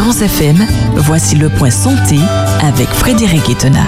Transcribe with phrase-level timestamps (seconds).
[0.00, 2.18] Espérance FM, voici le point santé
[2.62, 3.84] avec Frédéric Etena.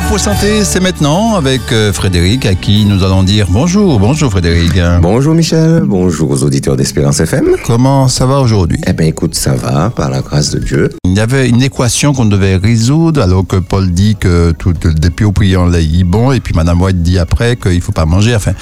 [0.00, 4.00] Le point santé, c'est maintenant avec euh, Frédéric, à qui nous allons dire bonjour.
[4.00, 4.72] Bonjour Frédéric.
[5.02, 7.50] Bonjour Michel, bonjour aux auditeurs d'Espérance FM.
[7.66, 8.78] Comment ça va aujourd'hui?
[8.86, 10.88] Eh bien écoute, ça va, par la grâce de Dieu.
[11.04, 15.26] Il y avait une équation qu'on devait résoudre, alors que Paul dit que tout, depuis
[15.26, 18.34] au priant lait bon, et puis Madame White dit après qu'il ne faut pas manger.
[18.34, 18.52] Enfin,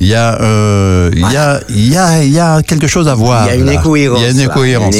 [0.00, 3.06] il y, a, euh, il, y a, il, y a, il y a quelque chose
[3.08, 3.46] à voir.
[3.46, 4.18] Il y a une incohérence.
[4.20, 4.94] Il y a une incohérence.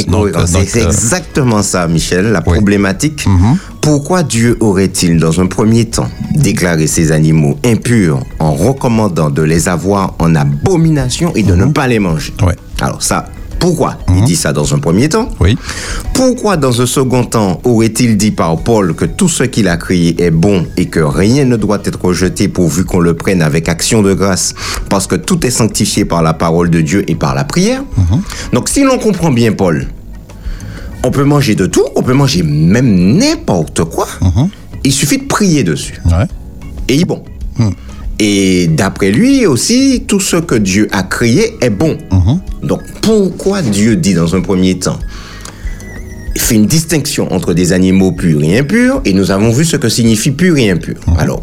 [0.67, 2.55] C'est euh, exactement ça, Michel, la Oui.
[2.55, 3.27] problématique.
[3.27, 3.59] Mhm.
[3.89, 9.67] Pourquoi Dieu aurait-il, dans un premier temps, déclaré ces animaux impurs en recommandant de les
[9.67, 12.35] avoir en abomination et de ne pas les manger?
[12.47, 12.55] Ouais.
[12.83, 13.97] Alors ça, pourquoi?
[14.15, 15.31] Il dit ça dans un premier temps.
[15.41, 15.57] Oui.
[16.13, 20.23] Pourquoi, dans un second temps, aurait-il dit par Paul que tout ce qu'il a créé
[20.23, 24.03] est bon et que rien ne doit être rejeté pourvu qu'on le prenne avec action
[24.03, 24.55] de grâce
[24.91, 27.83] Parce que tout est sanctifié par la parole de Dieu et par la prière?
[28.53, 29.87] Donc, si l'on comprend bien Paul,
[31.05, 34.09] on peut manger de tout, on peut manger même n'importe quoi.
[34.85, 36.01] Il suffit de prier dessus.
[36.07, 36.27] Ouais.
[36.89, 37.23] Et il est bon.
[38.21, 41.97] Et d'après lui aussi, tout ce que Dieu a créé est bon.
[42.63, 44.99] Donc pourquoi Dieu dit dans un premier temps
[46.39, 49.89] fait une distinction entre des animaux purs et impurs, et nous avons vu ce que
[49.89, 50.97] signifie pur et impur.
[51.19, 51.43] Alors,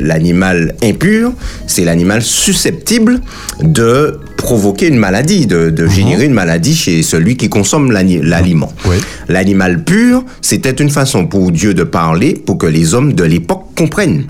[0.00, 1.32] l'animal impur,
[1.66, 3.20] c'est l'animal susceptible
[3.62, 8.72] de provoquer une maladie, de, de générer une maladie chez celui qui consomme l'aliment.
[9.28, 13.66] L'animal pur, c'était une façon pour Dieu de parler pour que les hommes de l'époque
[13.76, 14.24] comprennent.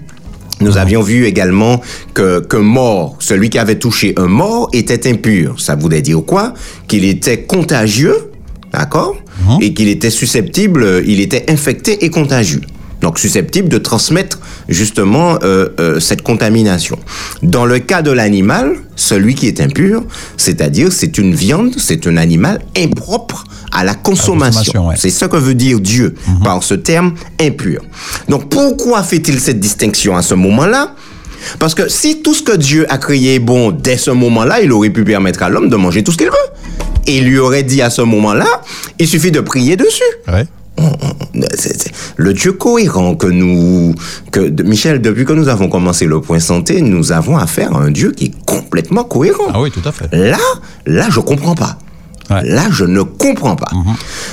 [0.60, 1.80] Nous avions vu également
[2.14, 5.60] que, que mort, celui qui avait touché un mort était impur.
[5.60, 6.52] Ça voulait dire quoi?
[6.88, 8.27] Qu'il était contagieux,
[8.72, 9.16] d'accord
[9.61, 12.62] Et qu'il était susceptible, euh, il était infecté et contagieux.
[13.00, 16.98] Donc susceptible de transmettre justement euh, euh, cette contamination.
[17.42, 20.02] Dans le cas de l'animal, celui qui est impur,
[20.36, 24.72] c'est-à-dire c'est une viande, c'est un animal impropre à la consommation.
[24.72, 24.97] consommation, ouais.
[24.98, 27.82] C'est ce que veut dire Dieu par ce terme impur.
[28.28, 30.94] Donc pourquoi fait-il cette distinction à ce moment-là?
[31.60, 34.72] Parce que si tout ce que Dieu a créé est bon dès ce moment-là, il
[34.72, 36.97] aurait pu permettre à l'homme de manger tout ce qu'il veut.
[37.08, 38.46] Et il lui aurait dit à ce moment-là,
[38.98, 40.02] il suffit de prier dessus.
[40.30, 40.46] Ouais.
[41.56, 43.94] C'est- c'est- Le Dieu cohérent que nous,
[44.30, 47.91] que Michel, depuis que nous avons commencé le point santé, nous avons affaire à un
[47.91, 49.48] Dieu qui est complètement cohérent.
[49.52, 50.08] Ah oui, tout à fait.
[50.14, 50.38] Là,
[50.86, 51.78] là, je comprends pas.
[52.31, 52.44] Ouais.
[52.47, 53.71] Là, je ne comprends pas.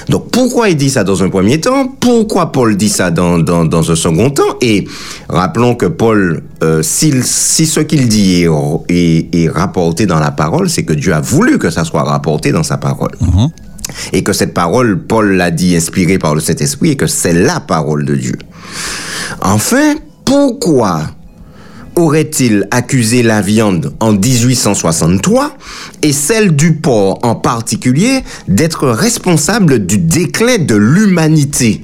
[0.09, 1.87] Donc, pourquoi il dit ça dans un premier temps?
[1.99, 4.57] Pourquoi Paul dit ça dans, dans, dans un second temps?
[4.61, 4.85] Et
[5.29, 8.49] rappelons que Paul, euh, s'il- si ce qu'il dit est,
[8.89, 12.51] est- est rapporté dans la parole, c'est que Dieu a voulu que ça soit rapporté
[12.51, 13.11] dans sa parole.
[14.11, 17.59] Et que cette parole, Paul l'a dit, inspirée par le Saint-Esprit, et que c'est la
[17.61, 18.35] parole de Dieu.
[19.41, 19.95] Enfin,
[20.25, 21.01] pourquoi
[21.95, 25.57] aurait-il accusé la viande en 1863
[26.01, 31.81] et celle du porc en particulier d'être responsable du déclin de l'humanité?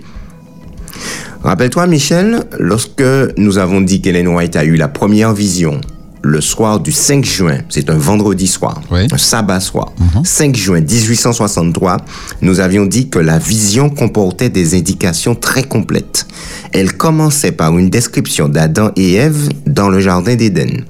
[1.43, 3.03] Rappelle-toi, Michel, lorsque
[3.37, 5.81] nous avons dit qu'Hélène White a eu la première vision
[6.23, 9.07] le soir du 5 juin, c'est un vendredi soir, Oui.
[9.11, 9.91] un sabbat soir,
[10.23, 11.97] 5 juin 1863,
[12.41, 16.27] nous avions dit que la vision comportait des indications très complètes.
[16.73, 20.83] Elle commençait par une description d'Adam et Ève dans le jardin d'Éden.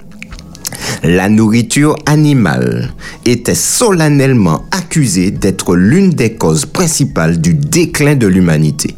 [1.03, 2.91] La nourriture animale
[3.25, 8.95] était solennellement accusée d'être l'une des causes principales du déclin de l'humanité.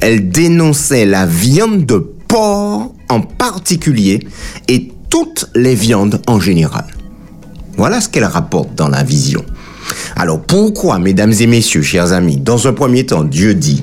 [0.00, 4.20] Elle dénonçait la viande de porc en particulier
[4.68, 6.84] et toutes les viandes en général.
[7.78, 9.42] Voilà ce qu'elle rapporte dans la vision.
[10.14, 13.82] Alors pourquoi, mesdames et messieurs, chers amis, dans un premier temps, Dieu dit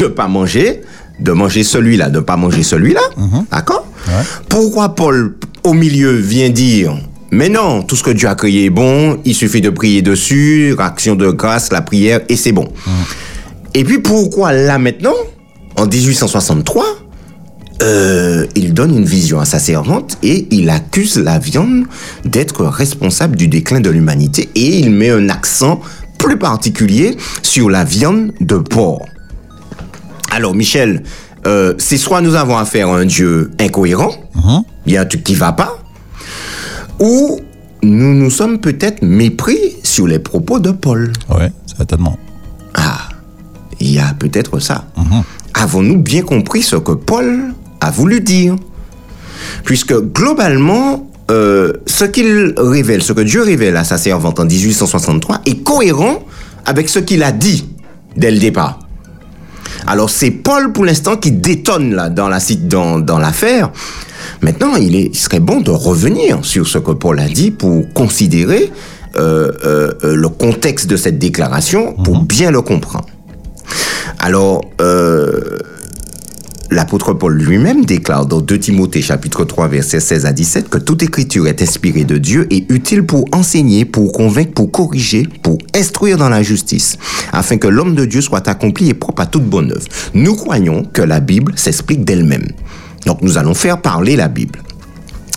[0.00, 0.82] de pas manger,
[1.20, 3.00] de manger celui-là, de pas manger celui-là,
[3.52, 3.86] d'accord
[4.48, 6.96] Pourquoi Paul, au milieu, vient dire
[7.30, 10.74] mais non, tout ce que Dieu a créé est bon, il suffit de prier dessus,
[10.78, 12.68] action de grâce, la prière, et c'est bon.
[13.74, 15.14] Et puis pourquoi là maintenant,
[15.76, 16.84] en 1863,
[17.82, 21.84] euh, il donne une vision à sa servante et il accuse la viande
[22.24, 25.80] d'être responsable du déclin de l'humanité et il met un accent
[26.18, 29.04] plus particulier sur la viande de porc.
[30.30, 31.02] Alors Michel,
[31.46, 34.10] euh, c'est soit nous avons affaire à un Dieu incohérent,
[34.86, 35.78] il y a un truc qui va pas,
[36.98, 37.40] ou
[37.82, 41.12] nous nous sommes peut-être mépris sur les propos de Paul.
[41.28, 42.18] Ouais, certainement.
[42.74, 43.08] Ah,
[43.80, 44.86] il y a peut-être ça.
[45.54, 47.54] Avons-nous bien compris ce que Paul
[47.86, 48.56] a voulu dire
[49.64, 55.42] Puisque globalement, euh, ce qu'il révèle, ce que Dieu révèle à sa servante en 1863
[55.46, 56.24] est cohérent
[56.64, 57.68] avec ce qu'il a dit
[58.16, 58.80] dès le départ.
[59.86, 63.70] Alors c'est Paul pour l'instant qui détonne là dans la dans, dans l'affaire.
[64.42, 67.84] Maintenant, il, est, il serait bon de revenir sur ce que Paul a dit pour
[67.92, 68.70] considérer
[69.16, 73.06] euh, euh, le contexte de cette déclaration pour bien le comprendre.
[74.18, 75.58] Alors, euh,
[76.70, 81.02] l'apôtre Paul lui-même déclare dans 2 Timothée chapitre 3 versets 16 à 17 que toute
[81.02, 86.16] écriture est inspirée de Dieu et utile pour enseigner, pour convaincre, pour corriger, pour instruire
[86.16, 86.98] dans la justice,
[87.32, 89.86] afin que l'homme de Dieu soit accompli et propre à toute bonne œuvre.
[90.14, 92.46] Nous croyons que la Bible s'explique d'elle-même.
[93.04, 94.60] Donc nous allons faire parler la Bible.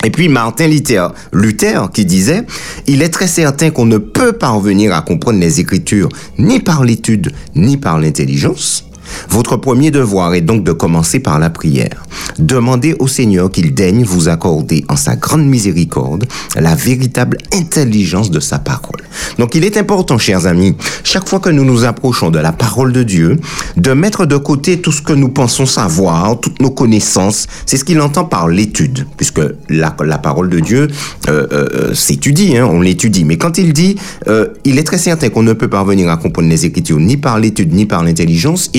[0.03, 2.43] Et puis Martin Luther, Luther qui disait,
[2.87, 7.31] il est très certain qu'on ne peut parvenir à comprendre les Écritures ni par l'étude
[7.55, 8.88] ni par l'intelligence.
[9.29, 12.05] Votre premier devoir est donc de commencer par la prière.
[12.37, 16.25] Demandez au Seigneur qu'il daigne vous accorder en sa grande miséricorde
[16.55, 19.01] la véritable intelligence de sa parole.
[19.37, 22.93] Donc il est important, chers amis, chaque fois que nous nous approchons de la parole
[22.93, 23.37] de Dieu,
[23.77, 27.47] de mettre de côté tout ce que nous pensons savoir, toutes nos connaissances.
[27.65, 30.87] C'est ce qu'il entend par l'étude, puisque la, parole de Dieu
[31.27, 33.25] euh, euh, s'étudie, hein, on l'étudie.
[33.25, 33.95] Mais quand il dit,
[34.27, 37.39] euh, il est très certain qu'on ne peut parvenir à comprendre les Écritures ni par
[37.39, 38.69] l'étude ni par l'intelligence,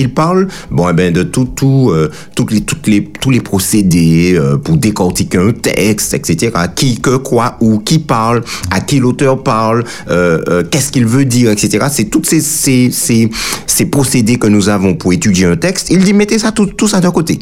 [0.71, 4.57] bon eh ben de tout tout euh, toutes les toutes les tous les procédés euh,
[4.57, 9.83] pour décortiquer un texte etc qui que quoi ou qui parle à qui l'auteur parle
[10.09, 13.29] euh, qu'est-ce qu'il veut dire etc c'est toutes ces, ces ces
[13.67, 15.89] ces procédés que nous avons pour étudier un texte.
[15.89, 17.39] Il dit mettez ça tout tout ça de côté.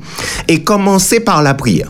[0.48, 1.90] Et commencez par la prière.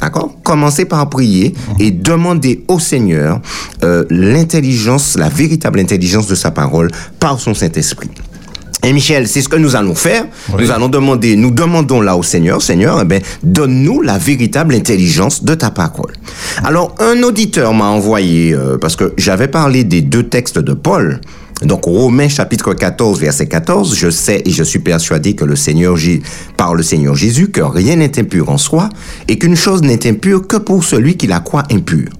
[0.00, 0.36] D'accord?
[0.44, 3.40] Commencez par prier et demander au Seigneur
[3.82, 8.10] euh, l'intelligence, la véritable intelligence de sa parole par son Saint-Esprit.
[8.84, 10.24] Et Michel, c'est ce que nous allons faire.
[10.52, 10.64] Oui.
[10.64, 15.42] Nous allons demander, nous demandons là au Seigneur, Seigneur, eh ben, donne-nous la véritable intelligence
[15.44, 16.12] de ta parole.
[16.62, 21.20] Alors, un auditeur m'a envoyé, euh, parce que j'avais parlé des deux textes de Paul,
[21.62, 25.96] donc Romains chapitre 14 verset 14, je sais et je suis persuadé que le Seigneur
[26.56, 28.88] par le Seigneur Jésus que rien n'est impur en soi
[29.26, 32.10] et qu'une chose n'est impure que pour celui qui la croit impure.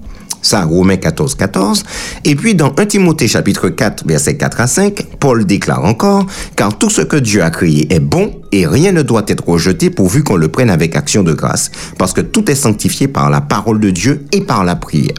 [0.41, 1.83] Ça, Romains 14, 14.
[2.25, 6.25] Et puis dans 1 Timothée chapitre 4, verset 4 à 5, Paul déclare encore,
[6.55, 9.89] car tout ce que Dieu a créé est bon et rien ne doit être rejeté
[9.89, 13.41] pourvu qu'on le prenne avec action de grâce, parce que tout est sanctifié par la
[13.41, 15.15] parole de Dieu et par la prière.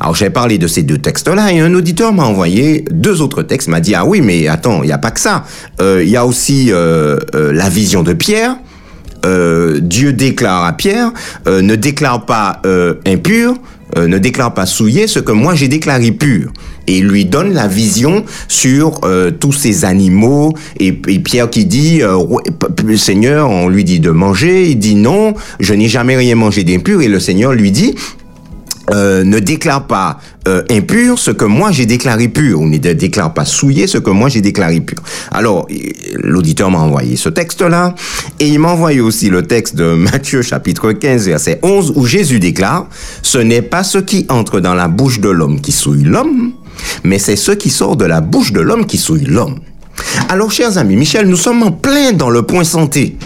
[0.00, 3.68] Alors j'ai parlé de ces deux textes-là et un auditeur m'a envoyé deux autres textes,
[3.68, 5.44] m'a dit, ah oui, mais attends, il n'y a pas que ça.
[5.80, 8.56] Euh, Il y a aussi euh, euh, la vision de Pierre,
[9.24, 11.12] euh, Dieu déclare à Pierre,
[11.46, 13.54] euh, ne déclare pas euh, impur,
[13.96, 16.52] euh, ne déclare pas souillé ce que moi j'ai déclaré pur.
[16.88, 20.52] Et il lui donne la vision sur euh, tous ces animaux.
[20.78, 22.16] Et, et Pierre qui dit, euh,
[22.76, 24.68] p- Seigneur, on lui dit de manger.
[24.70, 27.02] Il dit non, je n'ai jamais rien mangé d'impur.
[27.02, 27.96] Et le Seigneur lui dit,
[28.90, 33.34] euh, ne déclare pas euh, impur ce que moi j'ai déclaré pur, ou ne déclare
[33.34, 34.98] pas souillé ce que moi j'ai déclaré pur.
[35.32, 35.74] Alors, euh,
[36.14, 37.94] l'auditeur m'a envoyé ce texte-là,
[38.38, 42.38] et il m'a envoyé aussi le texte de Matthieu chapitre 15, verset 11, où Jésus
[42.38, 42.88] déclare,
[43.22, 46.52] Ce n'est pas ce qui entre dans la bouche de l'homme qui souille l'homme,
[47.02, 49.58] mais c'est ce qui sort de la bouche de l'homme qui souille l'homme.
[50.28, 53.16] Alors, chers amis, Michel, nous sommes en plein dans le point santé.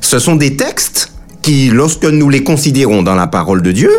[0.00, 1.12] Ce sont des textes
[1.42, 3.90] qui, lorsque nous les considérons dans la parole de Dieu,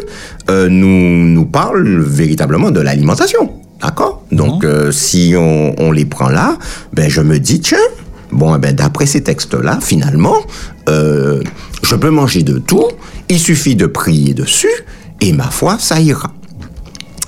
[0.49, 3.51] euh, nous, nous parlent véritablement de l'alimentation.
[3.81, 4.23] D'accord?
[4.31, 6.57] Donc, euh, si on, on les prend là,
[6.93, 7.77] ben, je me dis, tiens,
[8.31, 10.37] bon, eh ben, d'après ces textes-là, finalement,
[10.89, 11.41] euh,
[11.83, 12.87] je peux manger de tout,
[13.29, 14.71] il suffit de prier dessus,
[15.21, 16.31] et ma foi, ça ira.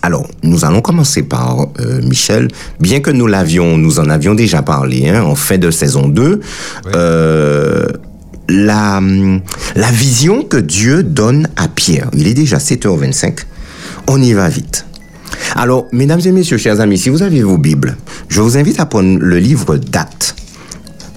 [0.02, 2.48] Alors, nous allons commencer par euh, Michel,
[2.80, 6.40] bien que nous l'avions, nous en avions déjà parlé hein, en fin de saison 2,
[6.96, 7.88] euh,
[8.50, 9.02] la,
[9.92, 12.10] vision que Dieu donne à Pierre.
[12.14, 13.46] Il est déjà 7h25.
[14.08, 14.86] On y va vite.
[15.56, 17.96] Alors, mesdames et messieurs, chers amis, si vous avez vos Bibles,
[18.28, 20.36] je vous invite à prendre le livre d'Actes.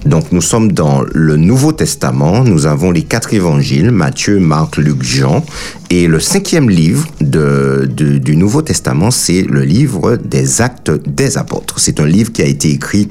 [0.05, 5.01] Donc nous sommes dans le Nouveau Testament, nous avons les quatre évangiles, Matthieu, Marc, Luc,
[5.01, 5.45] Jean,
[5.89, 11.79] et le cinquième livre du Nouveau Testament, c'est le livre des actes des apôtres.
[11.79, 13.07] C'est un livre qui a été écrit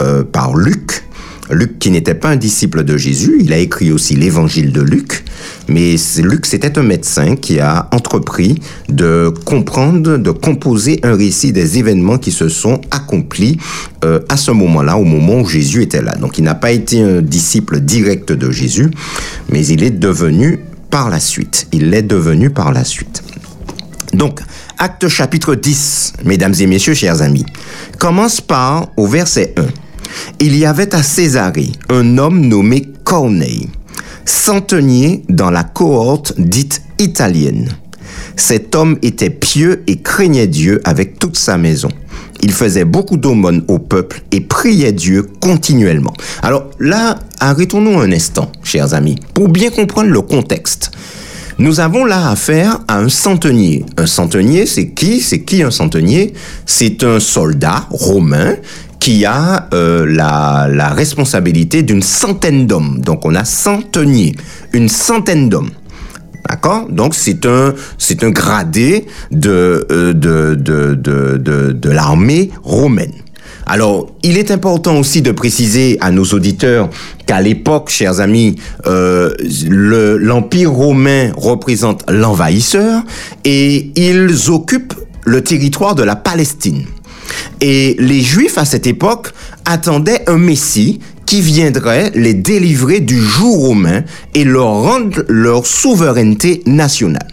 [0.00, 1.05] euh, par Luc,
[1.50, 5.24] Luc qui n'était pas un disciple de Jésus, il a écrit aussi l'évangile de Luc,
[5.68, 11.78] mais Luc c'était un médecin qui a entrepris de comprendre, de composer un récit des
[11.78, 13.58] événements qui se sont accomplis
[14.04, 16.16] euh, à ce moment-là, au moment où Jésus était là.
[16.16, 18.90] Donc il n'a pas été un disciple direct de Jésus,
[19.50, 20.60] mais il est devenu
[20.90, 21.68] par la suite.
[21.72, 23.22] Il l'est devenu par la suite.
[24.12, 24.40] Donc,
[24.78, 27.44] acte chapitre 10, mesdames et messieurs, chers amis,
[27.98, 29.64] commence par au verset 1.
[30.40, 33.68] Il y avait à Césarée un homme nommé Corneille,
[34.24, 37.68] centenier dans la cohorte dite italienne.
[38.36, 41.88] Cet homme était pieux et craignait Dieu avec toute sa maison.
[42.42, 46.12] Il faisait beaucoup d'aumônes au peuple et priait Dieu continuellement.
[46.42, 50.90] Alors là, arrêtons-nous un instant, chers amis, pour bien comprendre le contexte.
[51.58, 53.86] Nous avons là affaire à un centenier.
[53.96, 55.22] Un centenier, c'est qui?
[55.22, 56.34] C'est qui un centenier?
[56.66, 58.56] C'est un soldat romain
[59.06, 63.00] qui a euh, la, la responsabilité d'une centaine d'hommes.
[63.00, 64.34] Donc on a centenier,
[64.72, 65.70] une centaine d'hommes.
[66.48, 66.88] D'accord?
[66.90, 73.12] Donc c'est un c'est un gradé de euh, de de de de, de l'armée romaine.
[73.68, 76.88] Alors, il est important aussi de préciser à nos auditeurs
[77.26, 79.32] qu'à l'époque, chers amis, euh,
[79.68, 83.02] le- l'Empire romain représente l'envahisseur
[83.44, 84.94] et ils occupent
[85.24, 86.84] le territoire de la Palestine.
[87.60, 89.32] Et les Juifs à cette époque
[89.64, 94.04] attendaient un Messie qui viendrait les délivrer du joug romain
[94.34, 97.26] et leur rendre leur souveraineté nationale.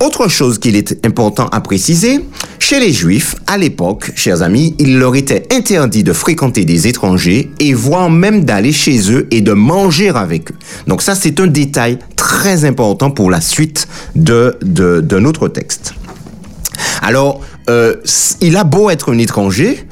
[0.00, 2.24] Autre chose qu'il est important à préciser,
[2.58, 7.50] chez les Juifs, à l'époque, chers amis, il leur était interdit de fréquenter des étrangers
[7.60, 10.56] et voire même d'aller chez eux et de manger avec eux.
[10.86, 15.94] Donc ça, c'est un détail très important pour la suite de, de, de notre texte.
[17.02, 17.40] Alors,
[17.70, 17.96] euh,
[18.40, 19.86] il a beau être un étranger,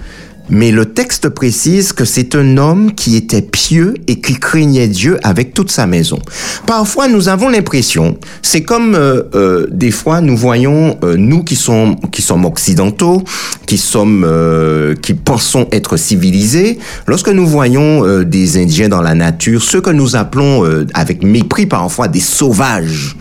[0.50, 5.19] mais le texte précise que c'est un homme qui était pieux et qui craignait Dieu
[5.23, 6.19] avec toute sa maison.
[6.66, 11.57] Parfois, nous avons l'impression, c'est comme euh, euh, des fois nous voyons euh, nous qui
[11.57, 13.23] sommes qui sommes occidentaux,
[13.66, 19.14] qui sommes euh, qui pensons être civilisés, lorsque nous voyons euh, des Indiens dans la
[19.14, 23.16] nature, ceux que nous appelons euh, avec mépris parfois des sauvages,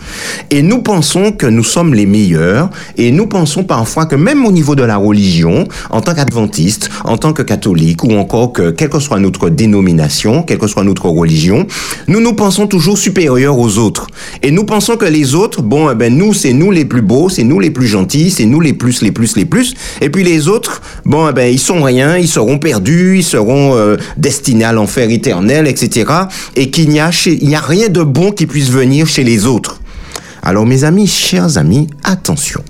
[0.50, 4.52] et nous pensons que nous sommes les meilleurs, et nous pensons parfois que même au
[4.52, 8.88] niveau de la religion, en tant qu'adventiste, en tant que catholique, ou encore que quelle
[8.88, 11.66] que soit notre dénomination, quelle que soit notre religion,
[12.08, 14.08] nous nous pensons toujours supérieurs aux autres.
[14.42, 17.28] Et nous pensons que les autres, bon, eh ben nous, c'est nous les plus beaux,
[17.28, 19.74] c'est nous les plus gentils, c'est nous les plus, les plus, les plus.
[20.00, 23.76] Et puis les autres, bon, eh ben ils sont rien, ils seront perdus, ils seront
[23.76, 26.10] euh, destinés à l'enfer éternel, etc.
[26.56, 27.10] Et qu'il n'y a
[27.60, 29.80] rien de bon qui puisse venir chez les autres.
[30.42, 32.62] Alors mes amis, chers amis, attention.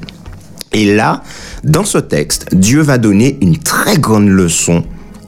[0.73, 1.23] Et là,
[1.64, 4.83] dans ce texte, Dieu va donner une très grande leçon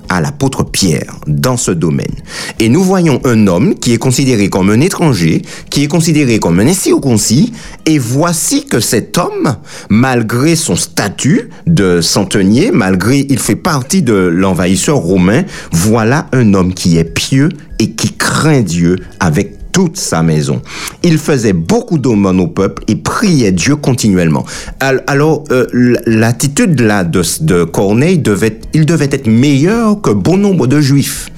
[0.08, 2.14] à l'apôtre Pierre dans ce domaine.
[2.58, 6.60] Et nous voyons un homme qui est considéré comme un étranger, qui est considéré comme
[6.60, 7.52] un incirconcis,
[7.86, 9.56] et voici que cet homme,
[9.88, 16.74] malgré son statut de centenier, malgré il fait partie de l'envahisseur romain, voilà un homme
[16.74, 17.48] qui est pieux
[17.78, 20.60] et qui craint Dieu avec toute sa maison.
[21.02, 24.44] Il faisait beaucoup d'aumônes au peuple et priait Dieu continuellement.
[24.80, 25.66] Al- Alors, euh,
[26.06, 31.28] l'attitude là de, de Corneille devait, il devait être meilleur que bon nombre de juifs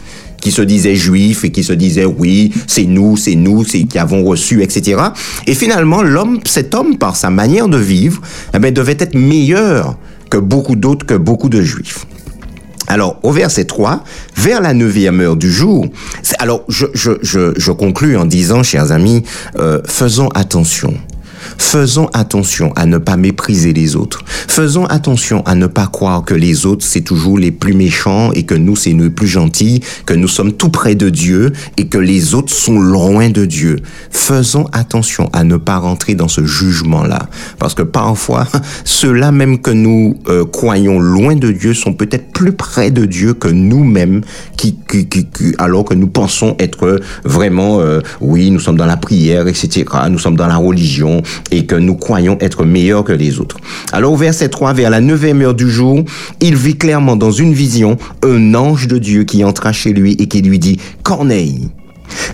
[0.40, 3.98] qui se disaient juifs et qui se disaient oui, c'est nous, c'est nous, c'est qui
[3.98, 5.00] avons reçu, etc.
[5.46, 8.20] Et finalement, l'homme, cet homme, par sa manière de vivre,
[8.52, 9.96] eh ben, devait être meilleur
[10.28, 12.04] que beaucoup d'autres, que beaucoup de juifs.
[12.86, 14.04] Alors, au verset 3,
[14.36, 15.86] vers la neuvième heure du jour,
[16.38, 19.24] alors je, je, je, je conclus en disant, chers amis,
[19.58, 20.94] euh, faisons attention.
[21.58, 24.20] Faisons attention à ne pas mépriser les autres.
[24.26, 28.44] Faisons attention à ne pas croire que les autres, c'est toujours les plus méchants et
[28.44, 31.86] que nous, c'est nous les plus gentils, que nous sommes tout près de Dieu et
[31.88, 33.76] que les autres sont loin de Dieu.
[34.10, 37.28] Faisons attention à ne pas rentrer dans ce jugement-là.
[37.58, 38.46] Parce que parfois,
[38.84, 43.34] ceux-là même que nous euh, croyons loin de Dieu sont peut-être plus près de Dieu
[43.34, 44.22] que nous-mêmes,
[44.56, 45.26] qui, qui, qui-
[45.58, 50.18] alors que nous pensons être vraiment, euh, oui, nous sommes dans la prière, etc., nous
[50.18, 53.56] sommes dans la religion, et que nous croyons être meilleurs que les autres.
[53.92, 56.04] Alors au verset 3, vers la neuvième heure du jour,
[56.40, 60.26] il vit clairement dans une vision un ange de Dieu qui entra chez lui et
[60.26, 61.68] qui lui dit, Corneille.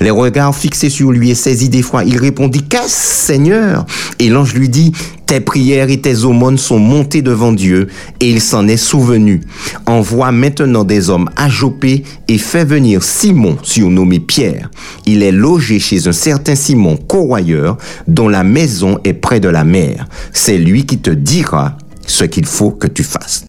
[0.00, 3.86] Les regards fixés sur lui et saisi d'effroi, il répondit, Qu'est-ce, Seigneur?
[4.18, 4.92] Et l'ange lui dit,
[5.26, 7.88] Tes prières et tes aumônes sont montées devant Dieu,
[8.20, 9.40] et il s'en est souvenu.
[9.86, 14.70] Envoie maintenant des hommes à Jopé et fais venir Simon, surnommé Pierre.
[15.06, 19.64] Il est logé chez un certain Simon, corroyeur, dont la maison est près de la
[19.64, 20.06] mer.
[20.32, 23.44] C'est lui qui te dira ce qu'il faut que tu fasses.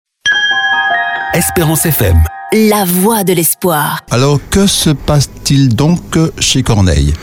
[1.33, 2.17] Espérance FM.
[2.53, 4.01] La voix de l'espoir.
[4.12, 7.13] Alors, que se passe-t-il donc chez Corneille?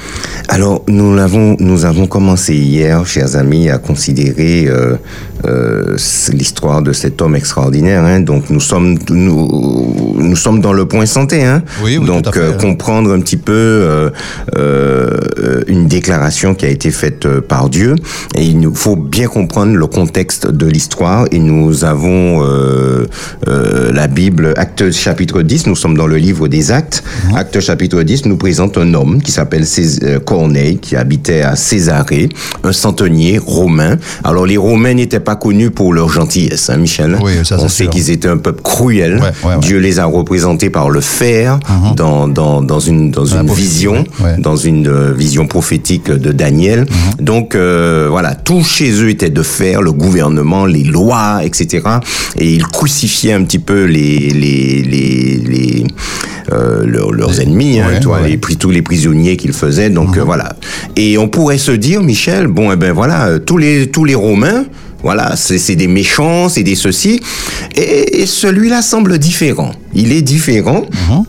[0.49, 4.97] Alors, nous l'avons, nous avons commencé hier, chers amis, à considérer euh,
[5.45, 5.99] euh,
[6.33, 8.05] l'histoire de cet homme extraordinaire.
[8.05, 8.21] Hein.
[8.21, 11.45] Donc, nous sommes, nous, nous sommes dans le point santé.
[11.45, 11.63] Hein.
[11.85, 12.59] Oui, oui, Donc, tout à fait, euh, hein.
[12.59, 14.09] comprendre un petit peu euh,
[14.57, 17.97] euh, une déclaration qui a été faite par Dieu.
[18.35, 21.27] Et il nous faut bien comprendre le contexte de l'histoire.
[21.33, 23.07] Et nous avons euh,
[23.47, 25.67] euh, la Bible, Actes chapitre 10.
[25.67, 27.03] Nous sommes dans le livre des Actes.
[27.31, 27.37] Mhm.
[27.37, 28.19] Actes chapitre 10.
[28.19, 29.65] l'évangéliste nous présente un homme qui s'appelle
[30.03, 32.29] euh, Corneille, qui habitait à Césarée,
[32.65, 33.97] un centenier romain.
[34.25, 37.17] Alors les Romains n'étaient pas connus pour leur gentillesse, hein, Michel.
[37.23, 39.17] Oui, ça, On sait qu'ils étaient un peuple cruel.
[39.17, 39.61] Ouais, ouais, ouais.
[39.61, 41.59] Dieu les a représentés par le fer
[41.97, 44.05] dans, dans, dans une, dans une vision,
[44.39, 46.81] dans une euh, vision prophétique de Daniel.
[46.81, 47.25] Mhm.
[47.25, 51.83] Donc euh, voilà, tout chez eux était de fer, le gouvernement, les lois, etc.
[52.37, 55.85] Et ils crucifiaient un petit peu les les les, les
[56.53, 58.21] euh, leurs, leurs ennemis, hein, ouais.
[58.21, 58.27] Mhm.
[58.27, 59.91] les pri- tous les prisonniers qu'ils faisaient.
[59.91, 60.57] Donc euh, voilà.
[60.97, 64.15] Et on pourrait se dire, Michel, bon, eh ben voilà, euh, tous les tous les
[64.15, 64.65] Romains.
[65.03, 67.21] Voilà, c'est des méchants, c'est des ceci.
[67.77, 69.71] Et, et celui-là semble différent.
[69.95, 70.83] Il est différent.
[70.91, 71.25] Mhm.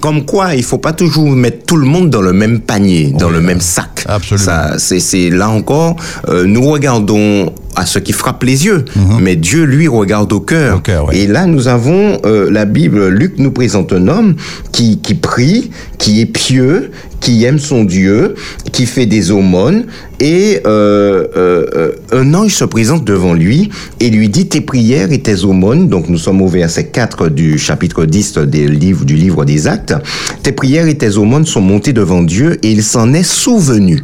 [0.00, 3.28] Comme quoi, il faut pas toujours mettre tout le monde dans le même panier, dans
[3.30, 4.04] le même sac.
[4.08, 4.44] Absolument.
[4.46, 5.96] Ça, c'est, c'est là encore,
[6.28, 8.84] euh, nous regardons à ce qui frappe les yeux,
[9.20, 10.72] mais Dieu lui regarde au cœur.
[10.72, 10.78] Mhm.
[10.78, 11.18] Au cœur, oui.
[11.18, 13.08] Et là, nous avons euh, la Bible.
[13.08, 14.34] Luc nous présente un homme
[14.72, 16.90] qui qui prie, qui est pieux,
[17.22, 18.34] qui aime son Dieu,
[18.72, 19.84] qui fait des aumônes,
[20.18, 25.12] et euh, euh, euh, un ange se présente devant lui et lui dit tes prières
[25.12, 25.88] et tes aumônes.
[25.88, 29.94] Donc nous sommes au verset 4 du chapitre 10 des livres, du livre des Actes.
[30.42, 34.02] Tes prières et tes aumônes sont montées devant Dieu et il s'en est souvenu.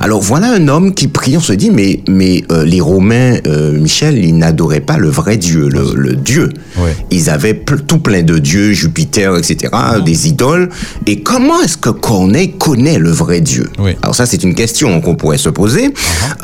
[0.00, 3.72] Alors voilà un homme qui prie, on se dit, mais, mais euh, les Romains, euh,
[3.72, 6.50] Michel, ils n'adoraient pas le vrai Dieu, le, le Dieu.
[6.76, 6.94] Ouais.
[7.10, 9.72] Ils avaient tout plein de dieux, Jupiter, etc.,
[10.04, 10.68] des idoles.
[11.06, 13.70] Et comment est-ce que Corneille connaît le vrai Dieu?
[13.78, 13.92] Oui.
[14.02, 15.92] Alors ça, c'est une question qu'on pourrait se poser.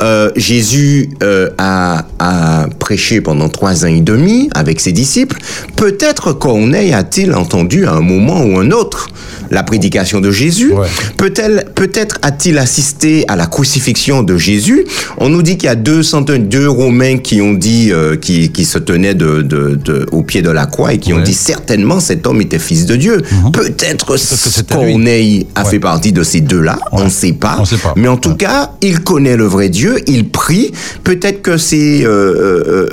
[0.01, 1.09] Euh, Jésus
[1.57, 5.37] a, a prêché pendant trois ans et demi avec ses disciples.
[5.75, 9.09] Peut-être Corneille a-t-il entendu à un moment ou un autre
[9.51, 10.73] la prédication de Jésus.
[10.73, 10.87] Ouais.
[11.17, 14.85] Peut-être peut-être a-t-il assisté à la crucifixion de Jésus.
[15.17, 18.49] On nous dit qu'il y a deux centaines, deux Romains qui ont dit, euh, qui,
[18.51, 21.21] qui se tenaient de, de, de- au pied de la croix et qui ont Ouais.
[21.21, 21.25] Mhm.
[21.27, 23.21] dit certainement cet homme était fils de Dieu.
[23.51, 24.91] Peut-être c'était lui.
[24.93, 25.69] Corneille a Ouais.
[25.71, 26.79] fait partie de ces deux-là.
[26.93, 27.61] On ne sait pas.
[27.97, 29.97] Mais en tout cas, il connaît le vrai Dieu.
[30.07, 30.71] Il prie.
[31.03, 32.09] Peut-être que c'est euh,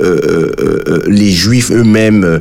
[0.01, 2.39] euh, les Juifs eux-mêmes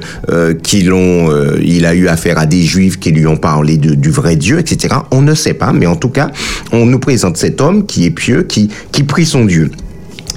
[0.65, 1.31] qui l'ont.
[1.63, 4.59] il a eu affaire à des Juifs qui lui ont parlé de- du vrai Dieu,
[4.59, 4.95] etc.
[5.13, 5.73] On ne sait pas.
[5.73, 6.31] Mais en tout cas,
[6.73, 9.71] on nous présente cet homme qui est pieux, qui qui prie son Dieu.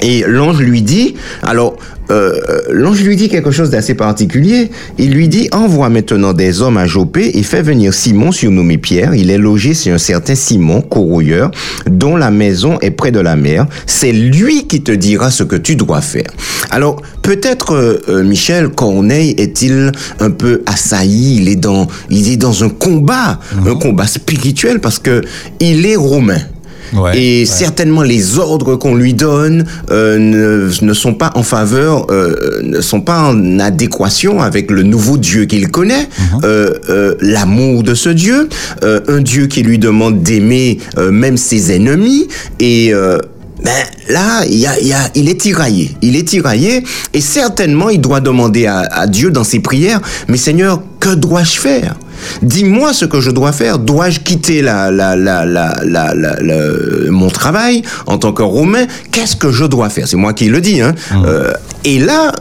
[0.01, 1.77] Et l'ange lui dit, alors,
[2.11, 4.69] euh, euh, l'ange lui dit quelque chose d'assez particulier.
[4.97, 9.15] Il lui dit, envoie maintenant des hommes à Jopé et fais venir Simon surnommé Pierre.
[9.15, 11.51] Il est logé chez un certain Simon, courrouilleur,
[11.89, 13.65] dont la maison est près de la mer.
[13.85, 16.31] C'est lui qui te dira ce que tu dois faire.
[16.69, 22.65] Alors, peut-être, euh, Michel Corneille est-il un peu assailli, il est dans, il est dans
[22.65, 25.21] un combat, un combat spirituel parce que
[25.61, 26.41] il est romain.
[26.93, 27.45] Ouais, et ouais.
[27.45, 32.81] certainement les ordres qu'on lui donne euh, ne, ne sont pas en faveur, euh, ne
[32.81, 36.41] sont pas en adéquation avec le nouveau Dieu qu'il connaît, Mhm.
[36.43, 38.49] euh, euh, l'amour de ce Dieu,
[38.81, 40.79] un Dieu qui lui demande d'aimer
[41.11, 42.27] même ses ennemis
[42.59, 42.91] et
[43.63, 43.71] ben,
[44.09, 45.91] là, il, y a, il, y a, il est tiraillé.
[46.01, 50.35] Il est tiraillé et certainement il doit demander à, à Dieu dans ses prières, mais
[50.37, 51.95] Seigneur, que dois-je faire?
[52.41, 53.79] Dis-moi ce que je dois faire.
[53.79, 58.85] Dois-je quitter la, la, la, la, la, la- la- mon travail en tant que Romain
[59.11, 60.07] Qu'est-ce que je dois faire?
[60.07, 60.81] C'est moi qui le dis.
[60.81, 60.95] Hein.
[61.25, 61.53] Euh,
[61.85, 62.31] et là,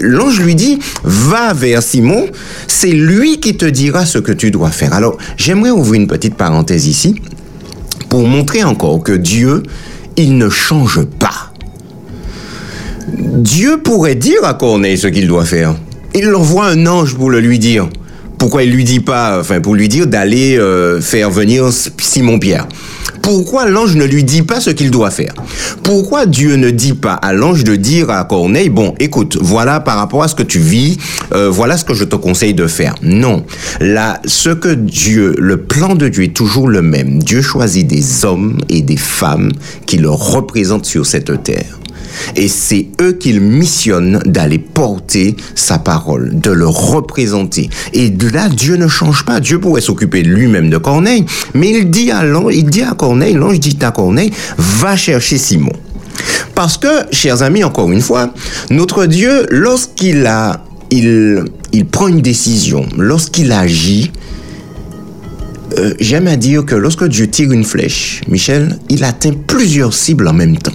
[0.00, 2.26] l'ange lui dit, va vers Simon,
[2.66, 4.92] c'est lui qui te dira ce que tu dois faire.
[4.94, 7.14] Alors, j'aimerais ouvrir une petite parenthèse ici
[8.08, 9.62] pour montrer encore que Dieu,
[10.16, 11.52] il ne change pas.
[13.16, 15.74] Dieu pourrait dire à Corneille ce qu'il doit faire.
[16.14, 17.88] Il envoie un ange pour le lui dire.
[18.38, 22.68] Pourquoi il lui dit pas, enfin pour lui dire d'aller euh, faire venir Simon-Pierre
[23.20, 25.34] Pourquoi l'ange ne lui dit pas ce qu'il doit faire?
[25.82, 29.96] Pourquoi Dieu ne dit pas à l'ange de dire à Corneille, bon, écoute, voilà par
[29.96, 30.98] rapport à ce que tu vis,
[31.34, 32.94] euh, voilà ce que je te conseille de faire.
[33.02, 33.44] Non,
[33.80, 37.22] là, ce que Dieu, le plan de Dieu est toujours le même.
[37.22, 39.50] Dieu choisit des hommes et des femmes
[39.86, 41.78] qui le représentent sur cette terre.
[42.36, 47.70] Et c'est eux qu'il missionne d'aller porter sa parole, de le représenter.
[47.92, 49.40] Et de là, Dieu ne change pas.
[49.40, 53.60] Dieu pourrait s'occuper lui-même de Corneille, mais il dit à il dit à Corneille, l'ange
[53.60, 55.72] dit à Corneille, va chercher Simon.
[56.54, 58.32] Parce que, chers amis, encore une fois,
[58.70, 64.10] notre Dieu, lorsqu'il a, il, il prend une décision, lorsqu'il agit,
[65.78, 70.26] euh, j'aime à dire que lorsque Dieu tire une flèche, Michel, il atteint plusieurs cibles
[70.26, 70.72] en même temps.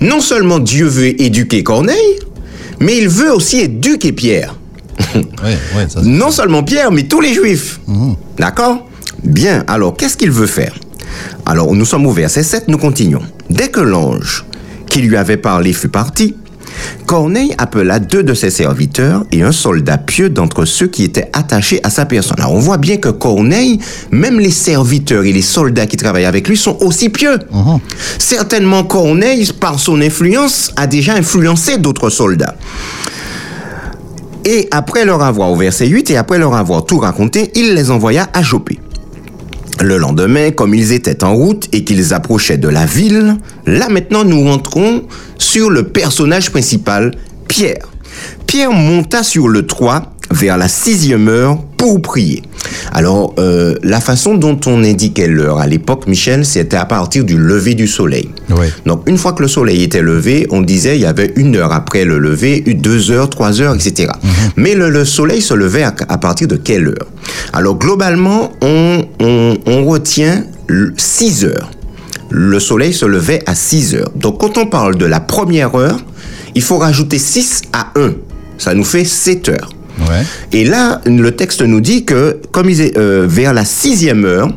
[0.00, 2.18] Non seulement Dieu veut éduquer Corneille,
[2.80, 4.54] mais il veut aussi éduquer Pierre.
[5.14, 5.22] Oui,
[5.76, 7.80] oui, ça, c'est- Non seulement Pierre, mais tous les Juifs.
[8.38, 8.86] D'accord?
[9.22, 10.74] Bien, alors qu'est-ce qu'il veut faire?
[11.46, 13.22] Alors nous sommes au verset 7, nous continuons.
[13.50, 14.44] Dès que l'ange
[14.88, 16.34] qui lui avait parlé fut parti,
[17.06, 21.80] Corneille appela deux de ses serviteurs et un soldat pieux d'entre ceux qui étaient attachés
[21.84, 22.38] à sa personne.
[22.38, 23.78] Alors on voit bien que Corneille,
[24.10, 27.38] même les serviteurs et les soldats qui travaillent avec lui sont aussi pieux.
[28.18, 32.54] Certainement Corneille, par son influence, a déjà influencé d'autres soldats.
[34.44, 37.90] Et après leur avoir, au verset 8, et après leur avoir tout raconté, il les
[37.90, 38.78] envoya à Jopé.
[39.80, 44.24] Le lendemain, comme ils étaient en route et qu'ils approchaient de la ville, là maintenant
[44.24, 45.04] nous rentrons
[45.38, 47.12] sur le personnage principal,
[47.48, 47.88] Pierre.
[48.46, 52.40] Pierre monta sur le toit vers la sixième heure pour prier.
[52.92, 57.36] Alors, euh, la façon dont on indiquait l'heure à l'époque, Michel, c'était à partir du
[57.36, 58.30] lever du soleil.
[58.48, 58.68] Oui.
[58.86, 61.72] Donc, une fois que le soleil était levé, on disait il y avait une heure
[61.72, 64.08] après le lever, deux heures, trois heures, etc.
[64.56, 67.06] Mais le, le soleil se levait à, à partir de quelle heure?
[67.52, 71.70] Alors, globalement, on, on, on retient le- six heures.
[72.30, 74.10] Le soleil se levait à 6 heures.
[74.16, 75.98] Donc, quand on parle de la première heure,
[76.54, 78.12] il faut rajouter 6 à 1.
[78.58, 79.70] Ça nous fait 7 heures.
[80.00, 80.22] Ouais.
[80.52, 84.48] Et là, le texte nous dit que, comme il est euh, vers la sixième heure,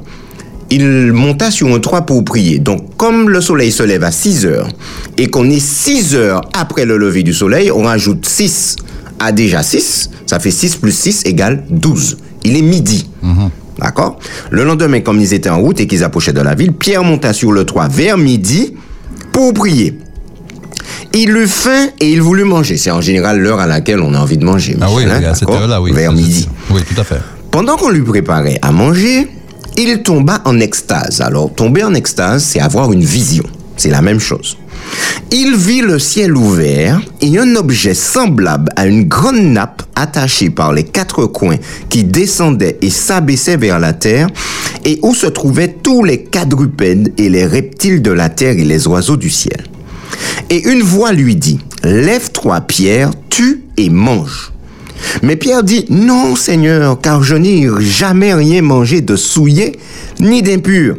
[0.70, 2.60] il monta sur un toit pour prier.
[2.60, 4.68] Donc, comme le soleil se lève à 6 heures
[5.18, 8.76] et qu'on est 6 heures après le lever du soleil, on rajoute 6
[9.20, 10.10] à déjà 6.
[10.26, 12.18] Ça fait 6 plus 6 égale 12.
[12.44, 13.10] Il est midi.
[13.80, 14.20] D'accord?
[14.50, 17.32] Le lendemain, comme ils étaient en route et qu'ils approchaient de la ville, Pierre monta
[17.32, 18.74] sur le toit vers midi
[19.32, 19.98] pour prier.
[21.14, 22.78] Il eut faim et il voulut manger.
[22.78, 24.76] C'est en général l'heure à laquelle on a envie de manger.
[24.82, 25.92] Ah oui, hein, à cette heure-là, oui.
[25.92, 26.48] Vers midi.
[26.70, 27.22] Oui, tout à fait.
[27.52, 29.28] Pendant qu'on lui préparait à manger,
[29.78, 31.22] il tomba en extase.
[31.22, 33.44] Alors, tomber en extase, c'est avoir une vision.
[33.78, 34.58] C'est la même chose.
[35.32, 40.72] Il vit le ciel ouvert et un objet semblable à une grande nappe attachée par
[40.72, 41.58] les quatre coins
[41.90, 44.28] qui descendait et s'abaissait vers la terre
[44.86, 48.88] et où se trouvaient tous les quadrupèdes et les reptiles de la terre et les
[48.88, 49.66] oiseaux du ciel.
[50.50, 54.52] Et une voix lui dit, Lève-toi, Pierre, tue et mange.
[55.22, 59.80] Mais Pierre dit, Non, Seigneur, car je n'ai jamais rien mangé de souillé
[60.20, 60.98] ni d'impur.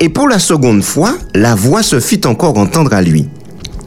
[0.00, 3.28] Et pour la seconde fois, la voix se fit encore entendre à lui.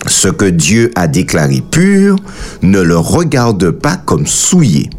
[0.08, 2.15] Ce que Dieu a déclaré pur,
[2.62, 4.89] ne le regarde pas comme souillé.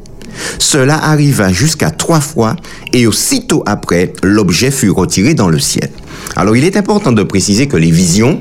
[0.59, 2.57] Cela arriva jusqu'à trois fois,
[2.93, 5.91] et aussitôt après, l'objet fut retiré dans le ciel.
[6.37, 8.41] Alors il est important de préciser que les visions,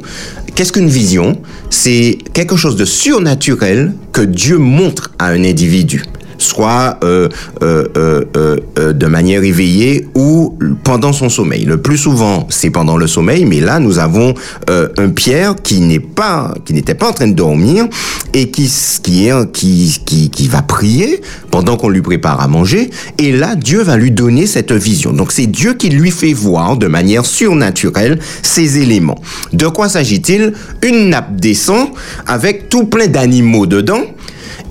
[0.55, 1.41] qu'est-ce qu'une vision?
[1.69, 6.03] C'est quelque chose de surnaturel que Dieu montre à un individu
[6.41, 7.29] soit euh,
[7.61, 11.65] euh, euh, euh, de manière éveillée ou pendant son sommeil.
[11.65, 14.33] Le plus souvent, c'est pendant le sommeil, mais là, nous avons
[14.67, 17.87] un Pierre qui n'est pas, qui n'était pas en train de dormir
[18.33, 18.71] et qui
[19.03, 22.89] qui est qui qui qui va prier pendant qu'on lui prépare à manger.
[23.17, 25.11] Et là, Dieu va lui donner cette vision.
[25.13, 29.21] Donc, c'est Dieu qui lui fait voir de manière surnaturelle ces éléments.
[29.53, 30.53] De quoi s'agit-il?
[30.81, 31.89] Une nappe descend
[32.27, 34.01] avec tout plein d'animaux dedans.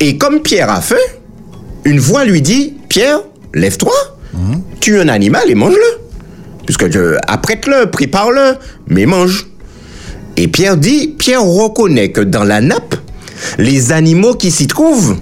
[0.00, 0.96] Et comme Pierre a faim,
[1.84, 3.20] une voix lui dit Pierre,
[3.54, 3.92] lève-toi,
[4.80, 6.00] tue un animal et mange-le.
[6.64, 6.86] Puisque
[7.26, 8.54] apprête-le, prépare-le,
[8.86, 9.46] mais mange.
[10.36, 12.94] Et Pierre dit Pierre reconnaît que dans la nappe,
[13.58, 15.16] les animaux qui s'y trouvent,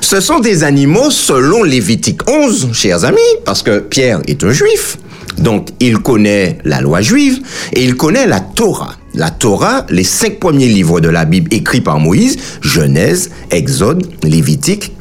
[0.00, 4.98] ce sont des animaux selon Lévitique 11, chers amis, parce que Pierre est un juif.
[5.38, 7.40] Donc, il connaît la loi juive
[7.74, 8.96] et il connaît la Torah.
[9.14, 14.92] La Torah, les cinq premiers livres de la Bible écrits par Moïse, Genèse, Exode, Lévitique,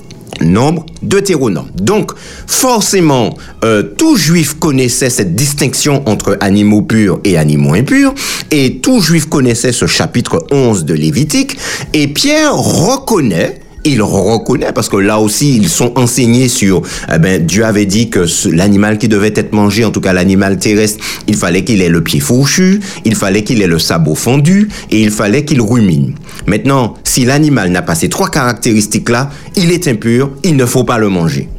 [0.41, 1.69] Nombre, Deutéronome.
[1.75, 2.11] Donc,
[2.47, 8.13] forcément, euh, tout juif connaissait cette distinction entre animaux purs et animaux impurs,
[8.51, 11.57] et tout juif connaissait ce chapitre 11 de Lévitique,
[11.93, 16.81] et Pierre reconnaît il reconnaît parce que là aussi ils sont enseignés sur
[17.13, 20.57] eh ben Dieu avait dit que l'animal qui devait être mangé en tout cas l'animal
[20.57, 24.69] terrestre il fallait qu'il ait le pied fourchu il fallait qu'il ait le sabot fendu
[24.89, 26.15] et il fallait qu'il rumine.
[26.47, 30.83] Maintenant si l'animal n'a pas ces trois caractéristiques là il est impur il ne faut
[30.83, 31.49] pas le manger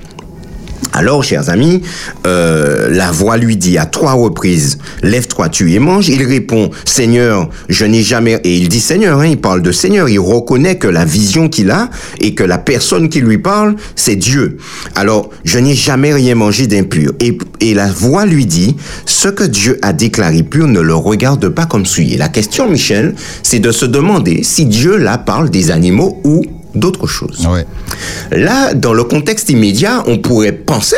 [0.93, 1.83] alors, chers amis,
[2.27, 6.09] euh, la voix lui dit à trois reprises, lève-toi, tu et mange.
[6.09, 8.41] Il répond, Seigneur, je n'ai jamais...
[8.45, 10.09] Et il dit Seigneur, hein, il parle de Seigneur.
[10.09, 14.17] Il reconnaît que la vision qu'il a et que la personne qui lui parle, c'est
[14.17, 14.57] Dieu.
[14.95, 17.13] Alors, je n'ai jamais rien mangé d'impur.
[17.21, 21.49] Et, et la voix lui dit, ce que Dieu a déclaré pur ne le regarde
[21.51, 22.17] pas comme souillé.
[22.17, 26.43] La question, Michel, c'est de se demander si Dieu là parle des animaux ou
[26.77, 27.47] d'autres choses.
[27.47, 27.67] Ouais.
[28.31, 30.97] Là, dans le contexte immédiat, on pourrait penser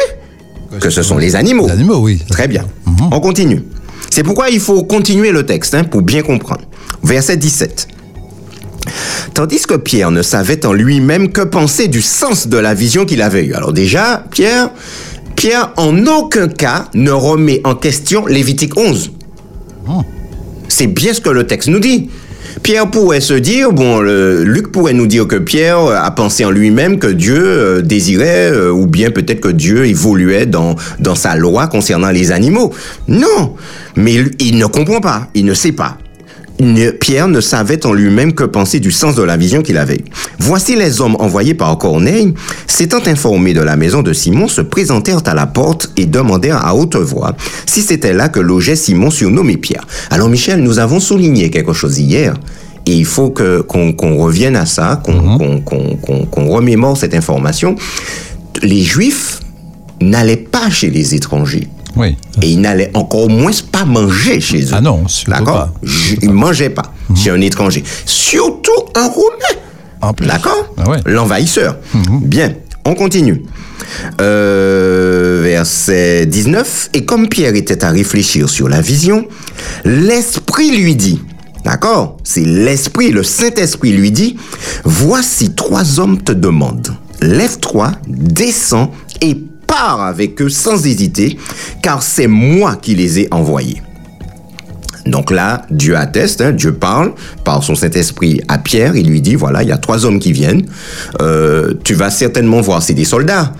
[0.80, 1.66] que ce sont les animaux.
[1.66, 2.20] Les animaux, oui.
[2.28, 2.66] Très bien.
[3.10, 3.62] On continue.
[4.10, 6.62] C'est pourquoi il faut continuer le texte hein, pour bien comprendre.
[7.02, 7.88] Verset 17.
[9.34, 13.22] Tandis que Pierre ne savait en lui-même que penser du sens de la vision qu'il
[13.22, 13.54] avait eue.
[13.54, 14.70] Alors déjà, Pierre,
[15.36, 19.12] Pierre en aucun cas ne remet en question Lévitique 11.
[20.68, 22.10] C'est bien ce que le texte nous dit.
[22.62, 26.98] Pierre pourrait se dire, bon, Luc pourrait nous dire que Pierre a pensé en lui-même
[26.98, 31.66] que Dieu euh, désirait, euh, ou bien peut-être que Dieu évoluait dans, dans sa loi
[31.66, 32.72] concernant les animaux.
[33.06, 33.54] Non,
[33.96, 35.98] mais il ne comprend pas, il ne sait pas.
[37.00, 40.04] Pierre ne savait en lui-même que penser du sens de la vision qu'il avait.
[40.40, 42.34] Voici les hommes envoyés par Corneille,
[42.66, 46.74] s'étant informés de la maison de Simon, se présentèrent à la porte et demandèrent à
[46.74, 49.86] haute voix si c'était là que logeait Simon surnommé Pierre.
[50.10, 52.34] Alors Michel, nous avons souligné quelque chose hier.
[52.86, 57.76] Et il faut que qu'on revienne à ça, qu'on qu'on- qu'on remémore cette information.
[58.62, 59.40] Les Juifs
[60.00, 61.68] n'allaient pas chez les étrangers.
[61.98, 62.16] Oui.
[62.42, 64.72] Et ils n'allaient encore moins pas manger chez eux.
[64.72, 65.70] Ah non, surtout D'accord?
[66.22, 67.82] Ils ne mangeaient pas chez un étranger.
[68.06, 69.10] Surtout un
[70.12, 70.26] plus.
[70.26, 70.74] D'accord?
[70.76, 70.98] Ah ouais.
[71.06, 71.76] L'envahisseur.
[72.22, 73.42] Bien, on continue.
[74.20, 76.90] Euh, verset 19.
[76.94, 79.26] Et comme Pierre était à réfléchir sur la vision,
[79.84, 81.20] l'Esprit lui dit,
[81.64, 82.16] d'accord?
[82.22, 84.36] C'est l'Esprit, le Saint-Esprit lui dit,
[84.84, 86.94] voici trois hommes te demandent.
[87.20, 89.36] Lève-toi, descends et
[89.68, 91.38] pars avec eux sans hésiter,
[91.82, 93.80] car c'est moi qui les ai envoyés.
[95.06, 97.12] Donc là, Dieu atteste, hein, Dieu parle
[97.44, 100.32] par son Saint-Esprit à Pierre, il lui dit, voilà, il y a trois hommes qui
[100.32, 100.66] viennent,
[101.22, 103.52] Euh, tu vas certainement voir, c'est des soldats.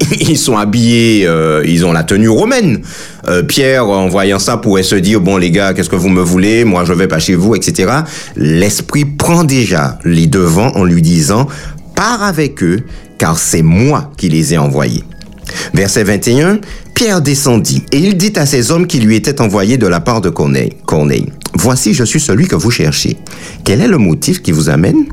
[0.20, 2.82] Ils sont habillés, euh, ils ont la tenue romaine.
[3.26, 6.22] Euh, Pierre, en voyant ça, pourrait se dire, bon les gars, qu'est-ce que vous me
[6.22, 6.64] voulez?
[6.64, 7.90] Moi, je vais pas chez vous, etc.
[8.36, 11.48] L'Esprit prend déjà les devants en lui disant,
[11.96, 12.78] pars avec eux,
[13.18, 15.02] car c'est moi qui les ai envoyés.
[15.74, 16.60] Verset 21,
[16.94, 20.20] Pierre descendit et il dit à ces hommes qui lui étaient envoyés de la part
[20.20, 23.16] de Corneille, Corneille, Voici, je suis celui que vous cherchez.
[23.64, 25.06] Quel est le motif qui vous amène?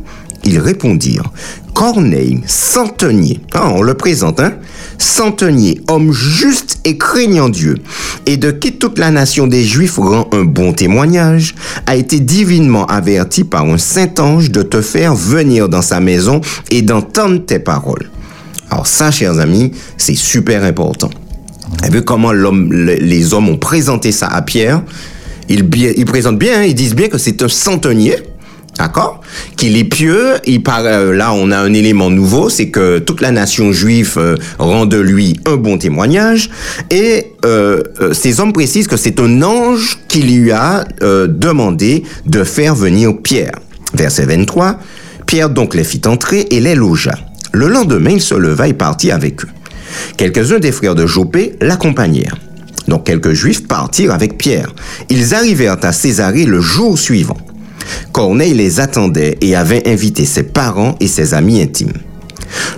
[0.43, 1.31] Ils répondirent,
[1.73, 4.53] Corneille, centenier, ah, on le présente, hein
[4.99, 7.77] Centenier, homme juste et craignant Dieu,
[8.27, 11.55] et de qui toute la nation des Juifs rend un bon témoignage,
[11.87, 16.41] a été divinement averti par un saint ange de te faire venir dans sa maison
[16.69, 18.11] et d'entendre tes paroles.
[18.75, 21.09] Alors ça, chers amis, c'est super important.
[21.85, 24.81] Vous vu comment les hommes ont présenté ça à Pierre
[25.47, 25.63] Ils,
[26.05, 28.17] présentent bien, hein, ils disent bien que c'est un centenier,
[28.77, 29.21] d'accord
[29.55, 30.33] Qu'il est pieux.
[30.45, 34.15] Il par- euh, là, on a un élément nouveau, c'est que toute la nation juive
[34.17, 36.49] euh, rend de lui un bon témoignage.
[36.91, 42.75] Et euh, ces hommes précisent que c'est un ange qui lui a demandé de faire
[42.75, 43.53] venir Pierre.
[43.93, 44.79] Verset 23.
[45.25, 47.15] Pierre donc les fit entrer et les logea.
[47.55, 49.49] Le lendemain, il se leva et partit avec eux.
[50.17, 52.35] Quelques-uns des frères de Jopé l'accompagnèrent.
[52.89, 54.75] Donc quelques juifs partirent avec Pierre.
[55.09, 57.37] Ils arrivèrent à Césarée le jour suivant.
[58.11, 61.93] Corneille les attendait et avait invité ses parents et ses amis intimes.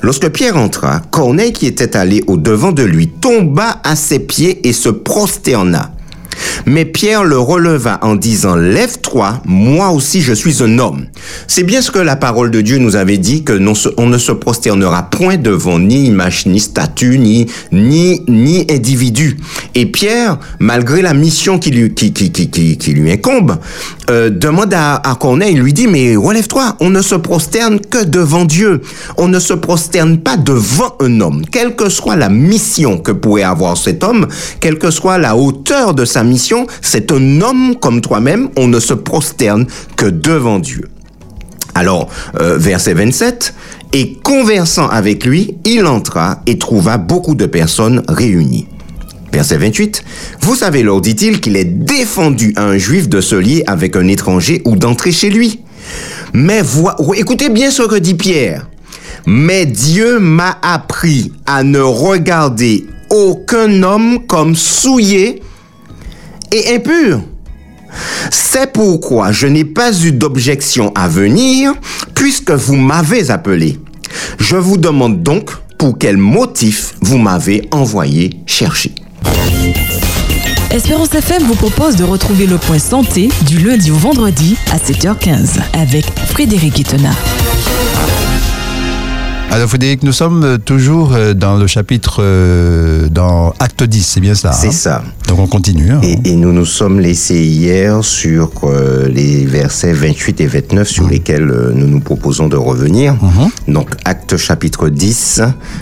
[0.04, 4.68] Lorsque Pierre entra, Corneille qui était allé au devant de lui tomba à ses pieds
[4.68, 5.92] et se prosterna.
[6.66, 11.06] Mais Pierre le releva en disant, Lève-toi, moi aussi je suis un homme.
[11.48, 14.18] C'est bien ce que la parole de Dieu nous avait dit, que non on ne
[14.18, 19.38] se prosternera point devant ni image, ni statue, ni, ni, ni individu.
[19.76, 23.58] Et Pierre, malgré la mission qui lui, qui, qui, qui, qui, qui lui incombe,
[24.10, 28.04] euh, demande à, à Corneille, il lui dit, mais relève-toi, on ne se prosterne que
[28.04, 28.82] devant Dieu.
[29.18, 31.44] On ne se prosterne pas devant un homme.
[31.52, 34.28] Quelle que soit la mission que pourrait avoir cet homme,
[34.60, 38.80] quelle que soit la hauteur de sa mission, c'est un homme comme toi-même, on ne
[38.80, 39.66] se prosterne
[39.96, 40.90] que devant Dieu.
[41.76, 43.54] Alors, euh, verset 27,
[43.94, 48.68] et conversant avec lui, il entra et trouva beaucoup de personnes réunies.
[49.38, 50.04] Verset 28,
[50.42, 54.08] Vous savez, leur dit-il, qu'il est défendu à un juif de se lier avec un
[54.08, 55.60] étranger ou d'entrer chez lui.
[56.34, 56.64] Mais
[57.16, 58.68] écoutez bien ce que dit Pierre.
[59.28, 65.44] Mais Dieu m'a appris à ne regarder aucun homme comme souillé
[66.52, 67.22] et impur.
[68.32, 71.76] C'est pourquoi je n'ai pas eu d'objection à venir,
[72.16, 73.78] puisque vous m'avez appelé.
[74.40, 78.96] Je vous demande donc pour quel motif vous m'avez envoyé chercher.
[80.72, 85.60] Espérance FM vous propose de retrouver le point santé du lundi au vendredi à 7h15
[85.74, 87.12] avec Frédéric Itena.
[89.50, 94.20] Alors Frédéric, nous sommes euh, toujours euh, dans le chapitre, euh, dans Acte 10, c'est
[94.20, 95.04] bien ça C'est hein ça.
[95.28, 95.90] Donc on continue.
[95.92, 96.02] hein.
[96.04, 101.08] Et, et nous nous sommes laissés hier sur euh, les versets 28 et 29 sur
[101.08, 103.16] lesquels euh, nous nous proposons de revenir.
[103.68, 105.42] Donc acte chapitre 10,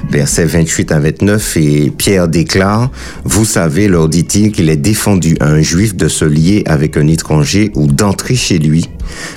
[0.09, 2.89] versets 28 à 29, et Pierre déclare,
[3.25, 7.07] Vous savez, leur dit-il, qu'il est défendu à un juif de se lier avec un
[7.07, 8.85] étranger ou d'entrer chez lui.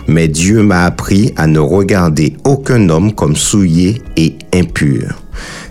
[0.06, 5.22] Mais Dieu m'a appris à ne regarder aucun homme comme souillé et impur.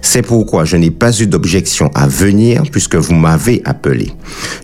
[0.01, 4.11] C'est pourquoi je n'ai pas eu d'objection à venir puisque vous m'avez appelé.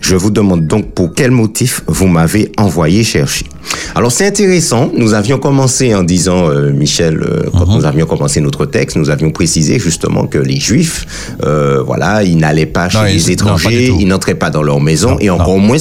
[0.00, 3.46] Je vous demande donc pour quel motif vous m'avez envoyé chercher.
[3.94, 7.76] Alors c'est intéressant, nous avions commencé en disant, euh, Michel, euh, quand Mhm.
[7.78, 11.06] nous avions commencé notre texte, nous avions précisé justement que les Juifs,
[11.44, 15.12] euh, voilà, ils n'allaient pas chez les non, étrangers, ils n'entraient pas dans leur maison
[15.12, 15.76] Non, et encore moins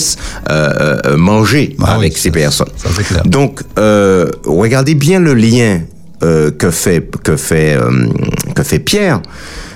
[0.50, 2.68] euh, euh, manger oui, avec ça, ces personnes.
[2.78, 3.24] ça, c'est clair.
[3.26, 5.82] Donc, euh, regardez bien le lien
[6.24, 7.78] euh, que fait que fait
[8.64, 9.22] fait Pierre.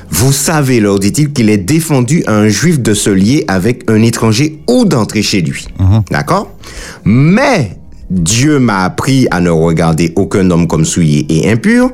[0.10, 4.02] Vous savez, leur dit-il, qu'il est défendu à un juif de se lier avec un
[4.02, 5.68] étranger ou d'entrer chez lui.
[6.10, 6.56] D'accord?
[7.04, 7.78] Mais
[8.10, 11.92] Dieu m'a appris à ne regarder aucun homme comme souillé et impur.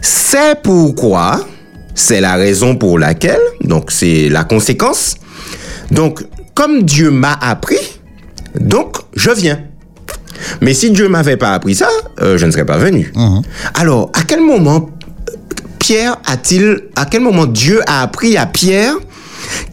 [0.00, 1.46] C'est pourquoi,
[1.94, 5.14] c'est la raison pour laquelle, donc c'est la conséquence.
[5.92, 6.24] Donc,
[6.54, 8.00] comme Dieu m'a appris,
[8.58, 9.60] donc je viens.
[10.60, 11.88] Mais si Dieu m'avait pas appris ça,
[12.20, 13.12] euh, je ne serais pas venu.
[13.74, 14.90] Alors, à quel moment
[15.82, 18.94] Pierre a-t-il, à quel moment Dieu a appris à Pierre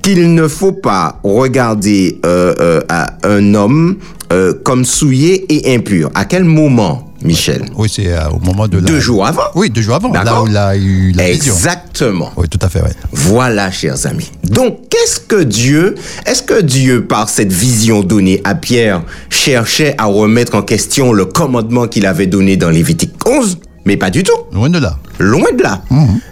[0.01, 3.97] qu'il ne faut pas regarder euh, euh, à un homme
[4.33, 6.09] euh, comme souillé et impur?
[6.15, 7.63] À quel moment, Michel?
[7.77, 8.85] Oui, c'est au moment de la...
[8.85, 11.53] Deux jours avant Oui, deux jours avant, là où il a eu la vision.
[11.53, 12.31] Exactement.
[12.37, 12.89] Oui, tout à fait, ouais.
[13.11, 14.31] Voilà, chers amis.
[14.43, 15.93] Donc, qu'est-ce que Dieu,
[16.25, 21.25] est-ce que Dieu, par cette vision donnée à Pierre, cherchait à remettre en question le
[21.25, 24.37] commandement qu'il avait donné dans Lévitique 11 Mais pas du tout.
[24.51, 24.97] Loin de là.
[25.19, 25.81] Loin de là.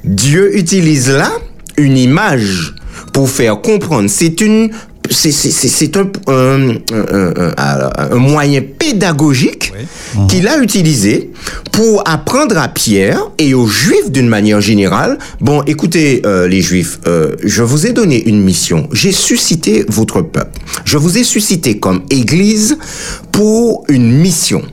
[0.03, 1.31] Dieu utilise là
[1.77, 2.73] une image
[3.13, 4.09] pour faire comprendre.
[4.09, 4.69] C'est une,
[5.09, 9.71] c'est, c'est, c'est, c'est un, un, un- un- un- un moyen pédagogique
[10.27, 11.31] qu'il a utilisé
[11.71, 15.17] pour apprendre à Pierre et aux Juifs d'une manière générale.
[15.39, 18.89] Bon, écoutez, euh, les Juifs, euh, je vous ai donné une mission.
[18.91, 20.59] J'ai suscité votre peuple.
[20.85, 22.77] Je vous ai suscité comme Église
[23.31, 24.63] pour une mission.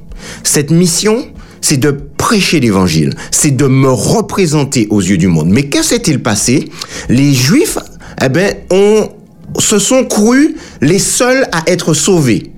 [0.43, 1.27] Cette mission,
[1.61, 1.91] c'est de
[2.25, 5.51] prêcher l'évangile, c'est de me représenter aux yeux du monde.
[5.51, 6.71] Mais que s'est-il passé?
[7.11, 7.77] Les Juifs,
[8.25, 9.11] eh ben, ont,
[9.59, 12.51] se sont crus les seuls à être sauvés.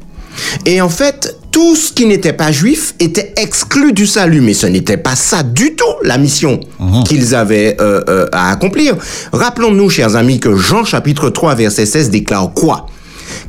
[0.66, 4.68] Et en fait, tout ce qui n'était pas juif était exclu du salut, mais ce
[4.68, 6.60] n'était pas ça du tout la mission
[7.04, 8.94] qu'ils avaient euh, euh, à accomplir.
[9.32, 12.86] Rappelons-nous, chers amis, que Jean chapitre 3 verset 16 déclare quoi?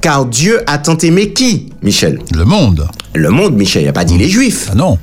[0.02, 2.18] Car Dieu a tant aimé qui, Michel?
[2.36, 2.88] Le monde.
[3.14, 4.98] Le monde, Michel, il n'a pas dit les juifs Ah non,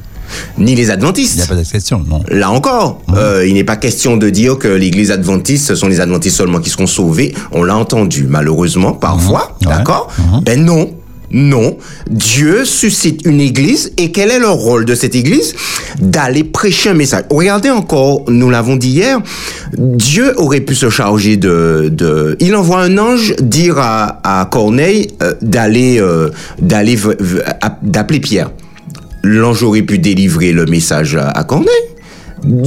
[0.59, 1.49] ni les il n'y a adventistes.
[1.49, 2.23] pas d'exception, non.
[2.29, 6.01] Là encore, euh, il n'est pas question de dire que l'église adventiste, ce sont les
[6.01, 7.35] adventistes seulement qui seront sauvés.
[7.53, 9.57] On l'a entendu, malheureusement, parfois.
[9.63, 9.69] Ouais.
[9.69, 10.09] D'accord
[10.43, 10.91] Ben non.
[11.31, 15.55] Non, Dieu suscite une église et quel est le rôle de cette église
[15.99, 17.25] D'aller prêcher un message.
[17.29, 19.19] Regardez encore, nous l'avons dit hier,
[19.77, 21.89] Dieu aurait pu se charger de...
[21.91, 26.97] de il envoie un ange dire à, à Corneille euh, d'aller euh, d'aller
[27.83, 28.51] d'appeler Pierre
[29.25, 31.69] l'ange aurait pu délivrer le message à, Corneille.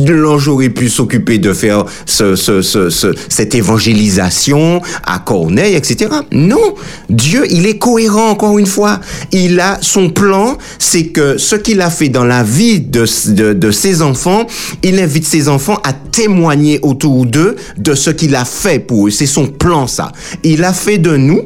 [0.08, 6.10] L'ange aurait pu s'occuper de faire ce, ce, ce- cette évangélisation à Corneille, etc.
[6.32, 6.74] Non,
[7.10, 9.00] Dieu, il est cohérent encore une fois.
[9.32, 13.54] Il a son plan, c'est que ce qu'il a fait dans la vie de, de,
[13.54, 14.48] de ses enfants,
[14.82, 19.12] il invite ses enfants à témoigner autour d'eux de ce qu'il a fait pour eux.
[19.12, 20.12] C'est son plan, ça.
[20.44, 21.42] Il a fait de nous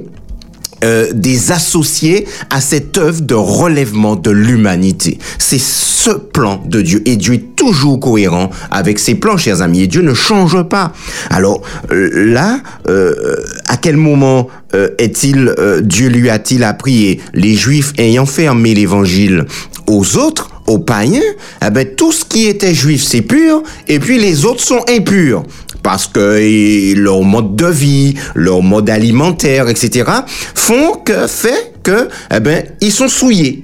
[0.83, 5.17] euh, des associés à cette œuvre de relèvement de l'humanité.
[5.37, 7.01] C'est ce plan de Dieu.
[7.05, 9.81] Et Dieu est toujours cohérent avec ses plans, chers amis.
[9.81, 10.93] Et Dieu ne change pas.
[11.29, 13.35] Alors euh, là, euh,
[13.67, 19.45] à quel moment euh, est-il, euh, Dieu lui a-t-il appris les Juifs ayant fermé l'évangile
[19.87, 21.21] aux autres, aux païens,
[21.65, 25.43] eh ben, tout ce qui était juif, c'est pur, et puis les autres sont impurs.
[25.83, 30.09] Parce que leur mode de vie, leur mode alimentaire, etc.,
[30.53, 33.63] font que, fait que, eh ben, ils sont souillés.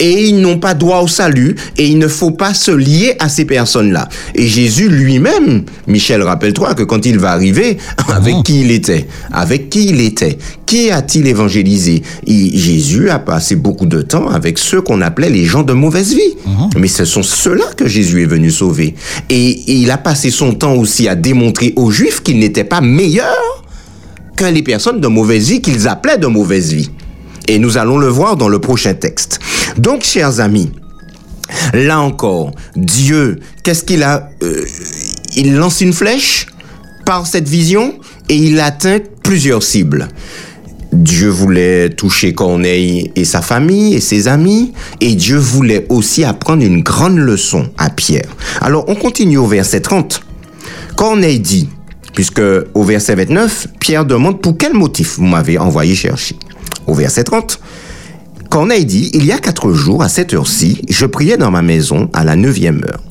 [0.00, 3.28] Et ils n'ont pas droit au salut, et il ne faut pas se lier à
[3.28, 4.08] ces personnes-là.
[4.34, 9.06] Et Jésus lui-même, Michel, rappelle-toi que quand il va arriver, avec qui il était?
[9.32, 10.38] Avec qui il était?
[10.66, 12.02] Qui a-t-il évangélisé?
[12.26, 16.14] Il- Jésus a passé beaucoup de temps avec ceux qu'on appelait les gens de mauvaise
[16.14, 16.36] vie.
[16.76, 18.94] Mais ce sont ceux-là que Jésus est venu sauver.
[19.30, 23.64] Et il a passé son temps aussi à démontrer aux Juifs qu'ils n'étaient pas meilleurs
[24.36, 26.90] que les personnes de mauvaise vie qu'ils appelaient de mauvaise vie.
[27.48, 29.40] Et nous allons le voir dans le prochain texte.
[29.78, 30.70] Donc, chers amis,
[31.72, 34.64] là encore, Dieu, qu'est-ce qu'il a euh,
[35.34, 36.46] Il lance une flèche
[37.06, 37.94] par cette vision
[38.28, 40.08] et il atteint plusieurs cibles.
[40.92, 46.64] Dieu voulait toucher Corneille et sa famille et ses amis, et Dieu voulait aussi apprendre
[46.64, 48.28] une grande leçon à Pierre.
[48.60, 50.22] Alors on continue au verset 30.
[50.96, 51.68] Corneille dit,
[52.14, 52.42] puisque
[52.74, 56.36] au verset 29, Pierre demande pour quel motif vous m'avez envoyé chercher?
[56.88, 57.60] Au verset 30,
[58.48, 62.08] Corneille dit, il y a quatre jours, à cette heure-ci, je priais dans ma maison
[62.14, 63.02] à la neuvième heure.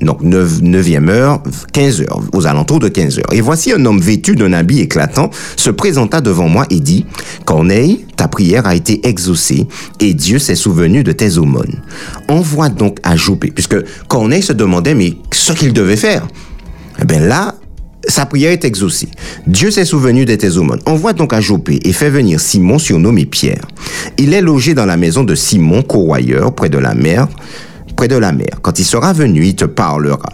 [0.00, 3.32] Donc 9, 9e heure, 15 heures, aux alentours de 15 heures.
[3.32, 7.04] Et voici un homme vêtu d'un habit éclatant se présenta devant moi et dit,
[7.44, 9.66] Corneille, ta prière a été exaucée
[10.00, 11.82] et Dieu s'est souvenu de tes aumônes.
[12.28, 13.76] Envoie donc à Joppé, puisque
[14.08, 16.26] Corneille se demandait, mais ce qu'il devait faire.
[17.00, 17.54] Eh bien là,
[18.08, 19.08] sa prière est exaucée.
[19.46, 20.80] Dieu s'est souvenu de tes aumônes.
[20.86, 23.66] Envoie donc à Joppé et fait venir Simon surnommé Pierre.
[24.18, 27.28] Il est logé dans la maison de Simon, courroyeur, près de la mer,
[27.96, 28.58] près de la mer.
[28.62, 30.32] Quand il sera venu, il te parlera.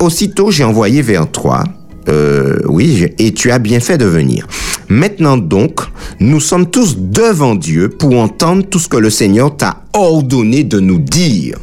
[0.00, 1.64] Aussitôt, j'ai envoyé vers toi,
[2.08, 4.46] euh, oui, et tu as bien fait de venir.
[4.88, 5.80] Maintenant donc,
[6.20, 10.78] nous sommes tous devant Dieu pour entendre tout ce que le Seigneur t'a ordonné de
[10.80, 11.56] nous dire.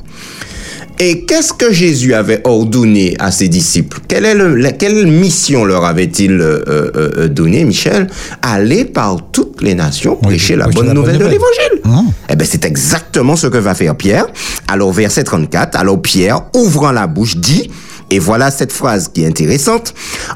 [0.99, 3.99] Et qu'est-ce que Jésus avait ordonné à ses disciples?
[4.07, 8.07] Quelle, est le, quelle mission leur avait-il euh, euh, euh, donné, Michel?
[8.41, 11.81] Aller par toutes les nations prêcher la bonne nouvelle de l'Évangile.
[11.83, 11.99] Mmh.
[12.29, 14.27] Eh bien, c'est exactement ce que va faire Pierre.
[14.67, 17.71] Alors, verset 34, alors Pierre, ouvrant la bouche, dit,
[18.09, 19.93] et voilà cette phrase qui est intéressante,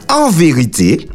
[0.09, 1.07] En vérité,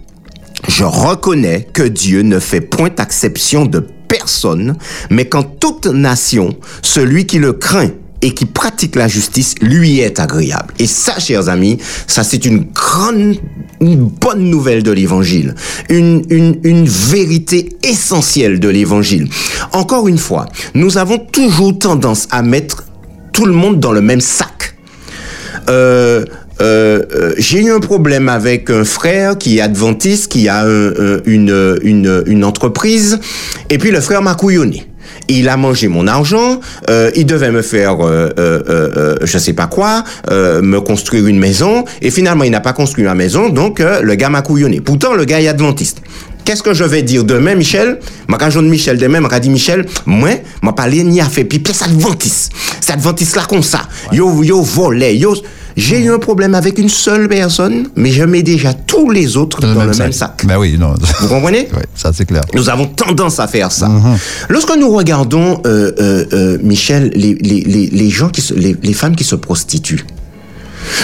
[0.68, 4.76] je reconnais que Dieu ne fait point exception de personne,
[5.11, 7.90] mais qu'en toute nation, celui qui le craint
[8.22, 10.72] et qui pratique la justice lui est agréable.
[10.78, 13.36] Et ça, chers amis, ça c'est une grande,
[13.80, 15.54] une bonne nouvelle de l'évangile.
[15.90, 19.28] Une, une, une vérité essentielle de l'évangile.
[19.72, 22.84] Encore une fois, nous avons toujours tendance à mettre
[23.32, 24.76] tout le monde dans le même sac.
[25.68, 26.24] Euh,
[26.60, 31.78] euh, euh, j'ai eu un problème avec un frère qui est adventiste, qui a une,
[31.82, 33.18] une, une entreprise,
[33.68, 34.86] et puis le frère m'a couillonné
[35.39, 39.53] il a mangé mon argent, euh, il devait me faire, euh, euh, euh, je sais
[39.53, 43.80] pas quoi, me construire une maison, et finalement il n'a pas construit ma maison, donc
[43.80, 44.80] le gars m'a couillonné.
[44.80, 45.99] Pourtant le gars est adventiste.
[46.45, 48.01] Qu'est-ce que je vais dire demain, Michel?
[48.26, 50.30] Ma de Michel demain, m'a dit Michel, moi,
[50.61, 52.53] m'a parlé ni a fait pipi, ça adventiste.
[52.80, 53.83] Ça adventiste là comme ça.
[54.11, 55.37] Yo, yo volé, yo.
[55.76, 59.60] J'ai eu un problème avec une seule personne, mais je mets déjà tous les autres
[59.60, 60.44] dans, le même sac.
[60.46, 60.94] Ben oui, non.
[61.20, 62.42] Vous comprenez Oui, ça c'est clair.
[62.54, 63.88] Nous avons tendance à faire ça.
[63.88, 64.16] Mhm.
[64.48, 68.76] Lorsque nous regardons, euh, euh, euh, Michel, les, les, les, les gens qui se, les,
[68.82, 70.04] les femmes qui se prostituent,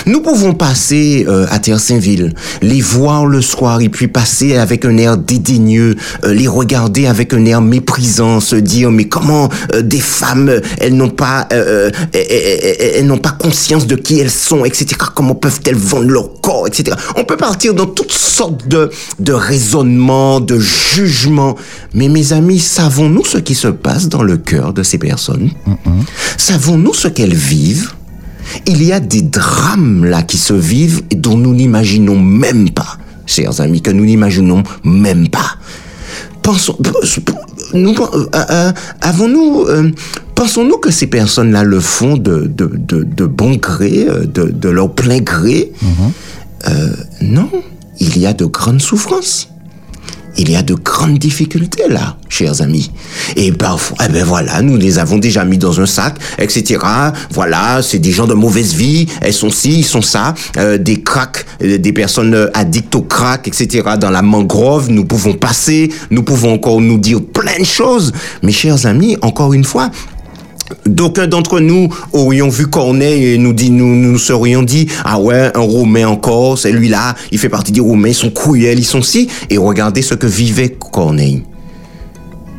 [0.06, 4.96] nous pouvons passer euh, à Terre-Saint-Ville, les voir le soir et puis passer avec un
[4.96, 10.00] air dédaigneux, euh, les regarder avec un air méprisant, se dire mais comment euh, des
[10.00, 14.86] femmes elles n'ont pas elles, n'ont pas conscience de qui elles sont, etc.
[15.14, 16.96] Comment peuvent-elles vendre leur corps, etc.
[17.16, 21.56] On peut partir dans toutes sortes de de raisonnements, de jugements.
[21.94, 25.50] Mais mes amis, savons-nous ce qui se passe dans le cœur de ces personnes?
[26.36, 27.92] Savons-nous ce qu'elles vivent?
[28.66, 32.98] Il y a des drames là qui se vivent et dont nous n'imaginons même pas,
[33.26, 35.56] chers amis, que nous n'imaginons même pas.
[36.42, 36.78] Pensons,
[37.74, 38.72] nous, euh, euh,
[39.02, 39.90] avons-nous, euh,
[40.34, 45.72] pensons-nous que ces personnes-là le font de, de, de, bon gré, de, leur plein gré?
[45.82, 46.94] Mm-hmm.
[47.22, 47.50] Non,
[48.00, 49.48] il y a de grandes souffrances
[50.38, 52.90] il y a de grandes difficultés là, chers amis.
[53.36, 53.76] Et eh ben
[54.24, 56.80] voilà, nous les avons déjà mis dans un sac, etc.
[57.30, 61.02] Voilà, c'est des gens de mauvaise vie, elles sont ci, ils sont ça, euh, des
[61.02, 63.82] cracks, euh, des personnes addictes au crack, etc.
[64.00, 68.12] Dans la mangrove, nous pouvons passer, nous pouvons encore nous dire plein de choses.
[68.42, 69.90] Mes chers amis, encore une fois,
[70.86, 75.50] D'aucuns d'entre nous aurions vu Corneille et nous, dit, nous, nous serions dit, ah ouais,
[75.54, 79.02] un Romain encore, c'est lui-là, il fait partie des Romains, ils sont cruels, ils sont
[79.02, 79.28] si.
[79.50, 81.42] Et regardez ce que vivait Corneille.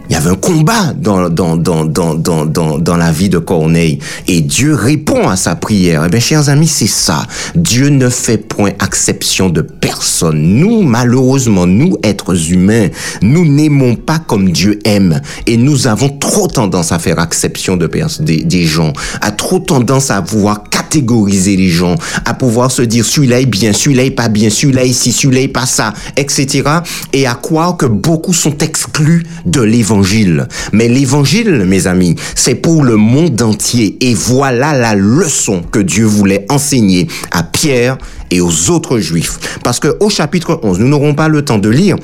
[0.10, 4.00] Il y avait un combat dans, dans, dans, dans, dans, dans, la vie de Corneille.
[4.28, 6.04] Et Dieu répond à sa prière.
[6.06, 7.28] Eh bien, chers amis, c'est ça.
[7.54, 10.42] Dieu ne fait point exception de personne.
[10.42, 12.88] Nous, malheureusement, nous, êtres humains,
[13.22, 15.22] nous n'aimons pas comme Dieu aime.
[15.46, 17.88] Et nous avons trop tendance à faire exception de
[18.22, 23.06] des, des gens, à trop tendance à pouvoir catégoriser les gens, à pouvoir se dire
[23.06, 26.64] celui-là est bien, celui-là est pas bien, celui-là est ici, celui-là est pas ça, etc.
[27.14, 32.84] Et à croire que beaucoup sont exclus de l'évangile mais l'évangile, mes amis, c'est pour
[32.84, 33.98] le monde entier.
[34.02, 37.98] Et voilà la leçon que Dieu voulait enseigner à Pierre
[38.32, 39.60] et aux autres juifs.
[39.64, 41.98] Parce que au chapitre 11, nous n'aurons pas le temps de lire,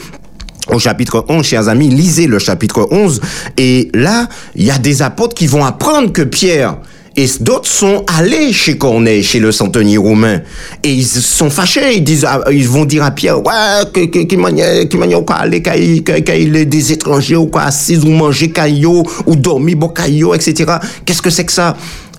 [0.67, 3.21] au chapitre 11, chers amis, lisez le chapitre 11.
[3.57, 6.77] Et là, il y a des apôtres qui vont apprendre que Pierre
[7.17, 10.41] et d'autres sont allés chez Corneille, chez le centenier romain.
[10.83, 11.95] Et ils sont fâchés.
[11.95, 15.61] Ils disent, ah, ils vont dire à Pierre, ouais, qui manière, qui manière, quoi, aller,
[15.61, 20.73] qu'il des étrangers, ou quoi, assis, ou manger caillot, ou dormir, bon caillot, etc.
[21.05, 21.77] Qu'est-ce que c'est que ça?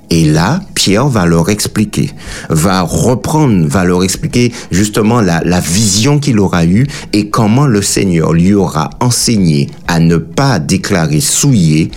[0.09, 2.11] Et là, Pierre va leur expliquer,
[2.49, 8.33] va reprendre, va leur expliquer justement la vision qu'il aura eue et comment le Seigneur
[8.33, 11.91] lui aura enseigné à ne pas déclarer souillé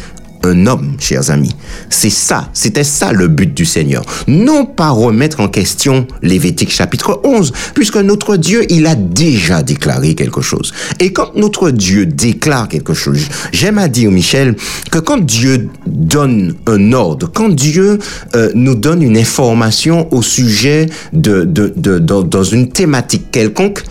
[0.44, 1.56] un homme, chers amis.
[1.90, 4.06] C'est ça, c'était ça le but du Seigneur.
[4.28, 10.16] Non pas remettre en question Lévitique chapitre 11, puisque notre Dieu, il a déjà déclaré
[10.16, 10.74] quelque chose.
[11.00, 14.56] Et quand notre Dieu déclare quelque chose, j'aime à dire, Michel,
[14.92, 18.00] que quand Dieu donne un ordre, quand Dieu
[18.36, 23.84] euh, nous donne une information au sujet de, de, de, dans une thématique quelconque,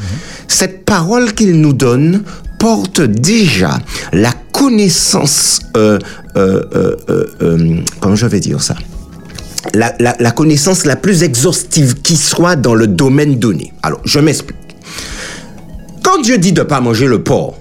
[0.46, 2.22] cette parole qu'il nous donne
[2.58, 3.78] porte déjà
[4.12, 5.98] la connaissance, euh,
[6.36, 6.96] euh,
[7.40, 8.74] euh, comment je vais dire ça?
[9.74, 13.72] La, la, la connaissance la plus exhaustive qui soit dans le domaine donné.
[13.82, 14.56] Alors, je m'explique.
[16.02, 17.58] Quand Dieu dit de ne pas manger le porc,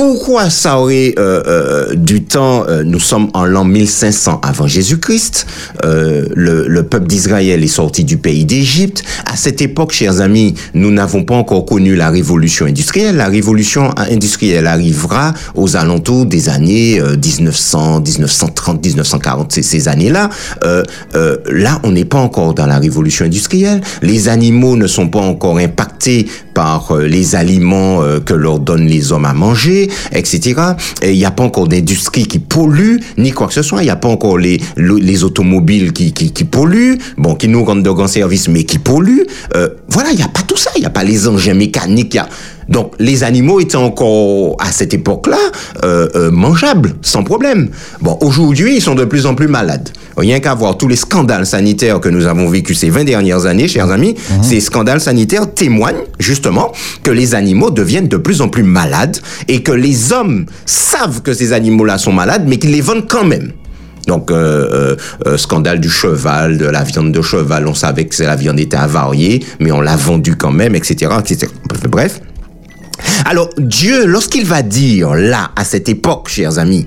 [0.00, 5.46] pourquoi ça aurait euh, euh, du temps euh, Nous sommes en l'an 1500 avant Jésus-Christ.
[5.84, 9.02] Euh, le, le, peuple d'Israël est sorti du pays d'Égypte.
[9.30, 13.16] À cette époque, chers amis, nous n'avons pas encore connu la révolution industrielle.
[13.16, 20.30] La révolution industrielle arrivera aux alentours des années 1900, 1930, 1940, ces, ces années-là.
[20.64, 20.82] Euh,
[21.50, 23.82] là, on n'est pas encore dans la révolution industrielle.
[24.00, 29.24] Les animaux ne sont pas encore impactés par les aliments que leur donnent les hommes
[29.24, 29.49] à manger
[30.12, 30.60] etc.
[31.02, 33.82] il n'y a pas encore d'industrie qui pollue, ni quoi que ce soit.
[33.82, 37.90] Il n'y a pas encore les, les automobiles qui, polluent, bon, qui nous rendent de
[37.90, 39.26] grands services, mais qui polluent.
[39.54, 40.70] Euh, voilà, il n'y a pas tout ça.
[40.76, 42.18] Il n'y a pas les engins mécaniques.
[42.70, 45.38] Donc, les animaux étaient encore, à cette époque-là,
[45.84, 47.68] euh, euh, mangeables, sans problème.
[48.00, 49.90] Bon, aujourd'hui, ils sont de plus en plus malades.
[50.16, 53.68] Rien qu'à voir tous les scandales sanitaires que nous avons vécus ces 20 dernières années,
[53.68, 54.42] chers amis, mmh.
[54.42, 59.18] ces scandales sanitaires témoignent, justement, que les animaux deviennent de plus en plus malades
[59.48, 63.24] et que les hommes savent que ces animaux-là sont malades, mais qu'ils les vendent quand
[63.24, 63.52] même.
[64.06, 64.96] Donc, euh,
[65.26, 68.76] euh, scandale du cheval, de la viande de cheval, on savait que la viande était
[68.76, 71.52] avariée, mais on l'a vendue quand même, etc., etc.
[71.88, 72.20] Bref.
[73.24, 76.86] Alors, Dieu, lorsqu'il va dire, là, à cette époque, chers amis,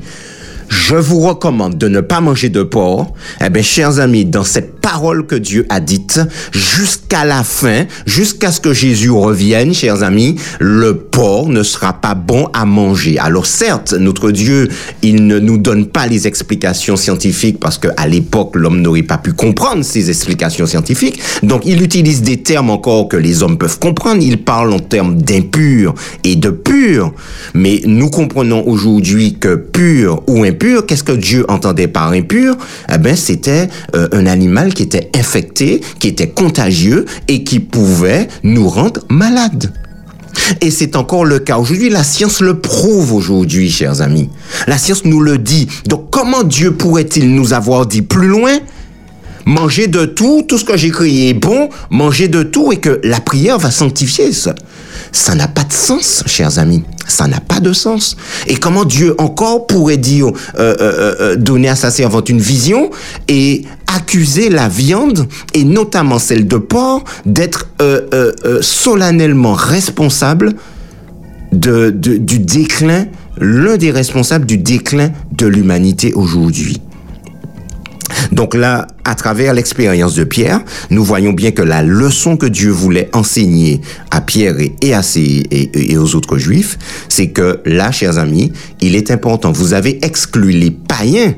[0.70, 4.73] je vous recommande de ne pas manger de porc, eh bien, chers amis, dans cette
[4.84, 6.20] parole que Dieu a dite,
[6.52, 12.16] jusqu'à la fin, jusqu'à ce que Jésus revienne, chers amis, le porc ne sera pas
[12.16, 13.18] bon à manger.
[13.18, 14.68] Alors certes, notre Dieu,
[15.02, 19.18] il ne nous donne pas les explications scientifiques parce que à l'époque, l'homme n'aurait pas
[19.18, 21.20] pu comprendre ces explications scientifiques.
[21.44, 24.22] Donc, il utilise des termes encore que les hommes peuvent comprendre.
[24.22, 27.14] Il parle en termes d'impur et de pur.
[27.54, 32.58] Mais nous comprenons aujourd'hui que pur ou impur, qu'est-ce que Dieu entendait par impur?
[32.94, 38.28] Eh ben, c'était euh, un animal qui était infecté, qui était contagieux et qui pouvait
[38.44, 39.74] nous rendre malades.
[40.62, 41.90] Et c'est encore le cas aujourd'hui.
[41.90, 44.30] La science le prouve aujourd'hui, chers amis.
[44.68, 45.68] La science nous le dit.
[45.88, 48.60] Donc comment Dieu pourrait-il nous avoir dit plus loin
[49.46, 53.02] Manger de tout, tout ce que j'ai créé est bon, manger de tout et que
[53.04, 54.56] la prière va sanctifier ça.
[55.12, 56.84] Ça n'a pas de sens, chers amis.
[57.08, 58.16] Ça n'a pas de sens.
[58.48, 60.32] Et comment Dieu encore pourrait dire, euh,
[60.80, 62.90] euh, euh, donner à sa servante une vision
[63.28, 67.68] et accuser la viande, et notamment celle de porc, d'être
[68.62, 70.54] solennellement responsable
[71.52, 73.06] du déclin,
[73.38, 76.82] l'un des responsables du déclin de l'humanité aujourd'hui.
[78.32, 82.72] Donc là, à travers l'expérience de Pierre, nous voyons bien que la leçon que Dieu
[82.72, 83.82] voulait enseigner
[84.12, 86.78] à Pierre et, aux autres juifs,
[87.10, 88.52] c'est que là, chers amis,
[88.82, 89.52] il est important.
[89.52, 91.34] Vous avez exclu les païens.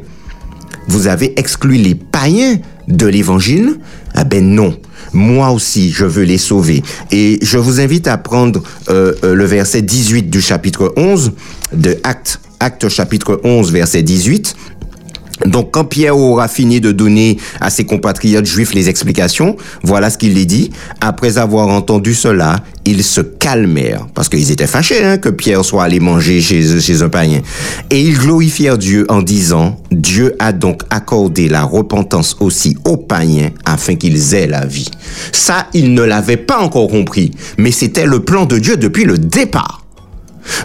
[0.88, 2.58] Vous avez exclu les païens
[2.88, 3.78] de l'évangile?
[4.14, 4.78] Ah ben non.
[5.14, 6.84] Moi aussi, je veux les sauver.
[7.12, 11.32] Et je vous invite à prendre euh, le verset 18 du chapitre 11
[11.74, 14.56] de Actes, Actes chapitre 11, verset 18.
[15.46, 20.18] Donc quand Pierre aura fini de donner à ses compatriotes juifs les explications, voilà ce
[20.18, 20.72] qu'il les dit.
[21.02, 25.84] Après avoir entendu cela, ils se calmèrent, parce qu'ils étaient fâchés hein, que Pierre soit
[25.84, 27.42] allé manger chez, chez un païen.
[27.90, 33.50] Et ils glorifièrent Dieu en disant, Dieu a donc accordé la repentance aussi aux païens
[33.66, 34.90] afin qu'ils aient la vie.
[35.32, 39.18] Ça, ils ne l'avaient pas encore compris, mais c'était le plan de Dieu depuis le
[39.18, 39.85] départ.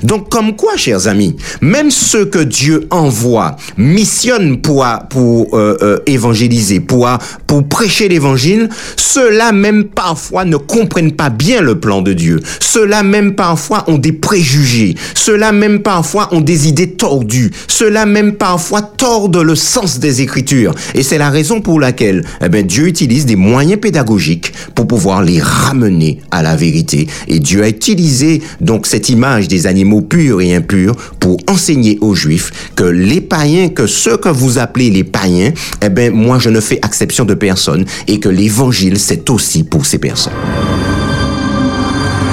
[0.02, 5.98] Donc, comme quoi, chers amis, même ceux que Dieu envoie, missionne pour, pour euh, euh,
[6.06, 7.08] évangéliser, pour,
[7.46, 12.40] pour prêcher l'évangile, ceux-là même parfois ne comprennent pas bien le plan de Dieu.
[12.60, 14.94] Ceux-là même parfois ont des préjugés.
[15.14, 17.50] Ceux-là même parfois ont des idées tordues.
[17.68, 20.74] Ceux-là même parfois tordent le sens des Écritures.
[20.94, 25.22] Et c'est la raison pour laquelle eh bien, Dieu utilise des moyens pédagogiques pour pouvoir
[25.22, 27.08] les ramener à la vérité.
[27.28, 32.14] Et Dieu a utilisé donc cette image des animaux purs et impurs pour enseigner aux
[32.14, 35.52] Juifs que les païens, que ceux que vous appelez les païens,
[35.82, 39.86] eh ben moi je ne fais exception de personne et que l'évangile c'est aussi pour
[39.86, 40.32] ces personnes.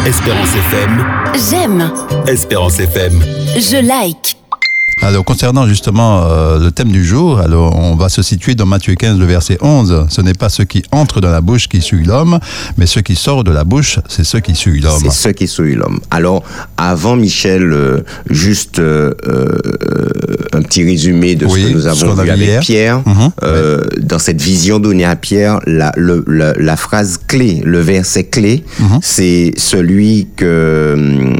[0.05, 1.05] Espérance FM.
[1.49, 1.91] J'aime.
[2.27, 3.13] Espérance FM.
[3.57, 4.37] Je like.
[5.03, 8.95] Alors, concernant justement euh, le thème du jour, alors on va se situer dans Matthieu
[8.95, 10.07] 15, le verset 11.
[10.09, 12.39] Ce n'est pas ce qui entre dans la bouche qui suit l'homme,
[12.77, 14.99] mais ce qui sort de la bouche, c'est ce qui suit l'homme.
[15.01, 15.99] C'est ce qui suit l'homme.
[16.09, 16.43] Alors,
[16.77, 19.13] avant Michel, euh, juste euh,
[20.53, 22.59] un petit résumé de Oui, ce que nous avons vu avec hier.
[22.61, 23.01] Pierre.
[23.05, 23.31] Mhm.
[24.01, 28.63] Dans cette vision donnée à Pierre, la, le- le- la phrase clé, le verset clé,
[28.79, 28.99] Mhm.
[29.03, 31.33] c'est celui que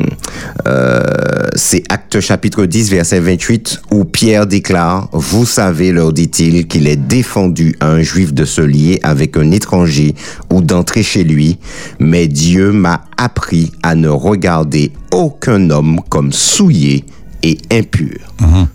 [1.55, 3.47] c'est Acte chapitre 10, verset 28,
[3.91, 8.62] où Pierre déclare, Vous savez, leur dit-il, qu'il est défendu à un juif de se
[8.62, 10.16] lier avec un étranger
[10.52, 11.58] ou d'entrer chez lui,
[12.00, 17.06] mais Dieu m'a appris à ne regarder aucun homme comme souillé
[17.43, 18.18] et impur.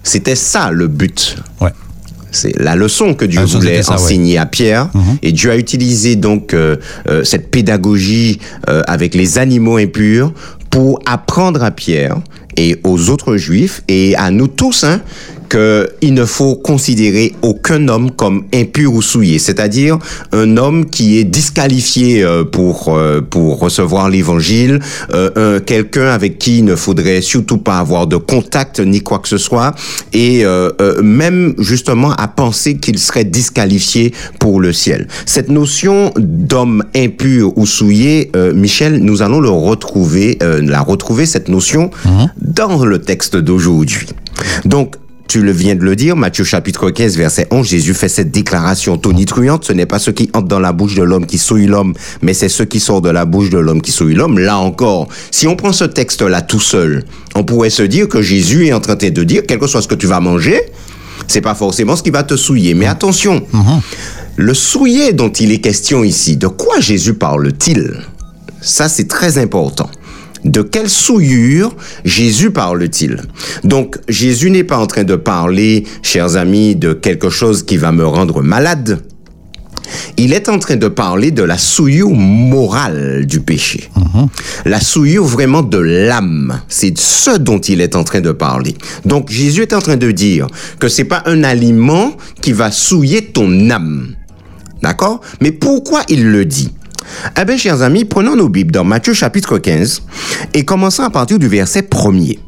[0.03, 1.37] C'était ça le but.
[1.61, 1.71] Ouais.
[2.31, 3.93] C'est la leçon que Dieu leçon, voulait ouais.
[3.93, 4.89] enseigner à Pierre.
[5.23, 6.77] Et Dieu a utilisé donc euh,
[7.09, 8.39] euh, cette pédagogie
[8.71, 10.33] euh, avec les animaux impurs
[10.71, 12.17] pour apprendre à Pierre
[12.57, 13.83] et aux autres juifs.
[13.89, 15.01] Et à nous tous hein,
[15.53, 19.99] qu'il ne faut considérer aucun homme comme impur ou souillé, c'est-à-dire
[20.33, 24.81] un homme qui est disqualifié euh, pour euh, pour recevoir l'évangile,
[25.13, 29.19] euh, un- quelqu'un avec qui il ne faudrait surtout pas avoir de contact ni quoi
[29.19, 29.75] que ce soit,
[30.13, 30.45] et
[31.03, 35.07] même justement à penser qu'il serait disqualifié pour le ciel.
[35.27, 41.91] Cette notion d'homme impur ou souillé, Michel, nous allons le retrouver, la retrouver cette notion
[42.41, 44.07] dans le texte d'aujourd'hui.
[44.65, 44.97] Donc
[45.33, 48.99] tu le viens de le dire, Matthieu chapitre 15, verset 11, Jésus fait cette déclaration
[48.99, 51.95] tonitruante, ce n'est pas ce qui entre dans la bouche de l'homme qui souille l'homme,
[52.21, 54.39] mais c'est ce qui sort de la bouche de l'homme qui souille l'homme.
[54.39, 57.05] Là encore, si on prend ce texte-là tout seul,
[57.35, 59.89] on pourrait se dire que Jésus est en train de dire, quel que soit ce
[59.89, 60.61] que tu vas manger,
[61.29, 62.75] c'est pas forcément ce qui va te souiller.
[62.75, 63.43] Mais attention,
[64.37, 68.03] le souiller dont il est question ici, de quoi Jésus parle-t-il?
[68.61, 69.89] Ça, c'est très important.
[70.45, 71.75] De quelle souillure
[72.05, 73.21] Jésus parle-t-il
[73.63, 77.93] Donc, Jésus n'est pas en train de parler, chers amis, de quelque chose qui va
[77.93, 79.01] me rendre malade.
[80.17, 83.89] Il est en train de parler de la souillure morale du péché.
[84.65, 86.61] La souillure vraiment de l'âme.
[86.69, 88.75] C'est ce dont il est en train de parler.
[89.05, 90.47] Donc, Jésus est en train de dire
[90.79, 94.15] que c'est pas un aliment qui va souiller ton âme.
[94.83, 95.21] D'accord?
[95.41, 96.73] Mais pourquoi il le dit?
[97.41, 100.03] Eh bien, chers amis, prenons nos Bibles dans Matthieu chapitre 15
[100.55, 102.39] et commençons à partir du verset 1er.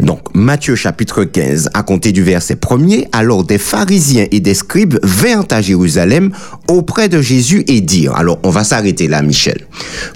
[0.00, 4.98] Donc, Matthieu chapitre 15, à compter du verset 1er, alors des pharisiens et des scribes
[5.02, 6.32] vinrent à Jérusalem
[6.68, 9.66] auprès de Jésus et dirent, alors on va s'arrêter là, Michel.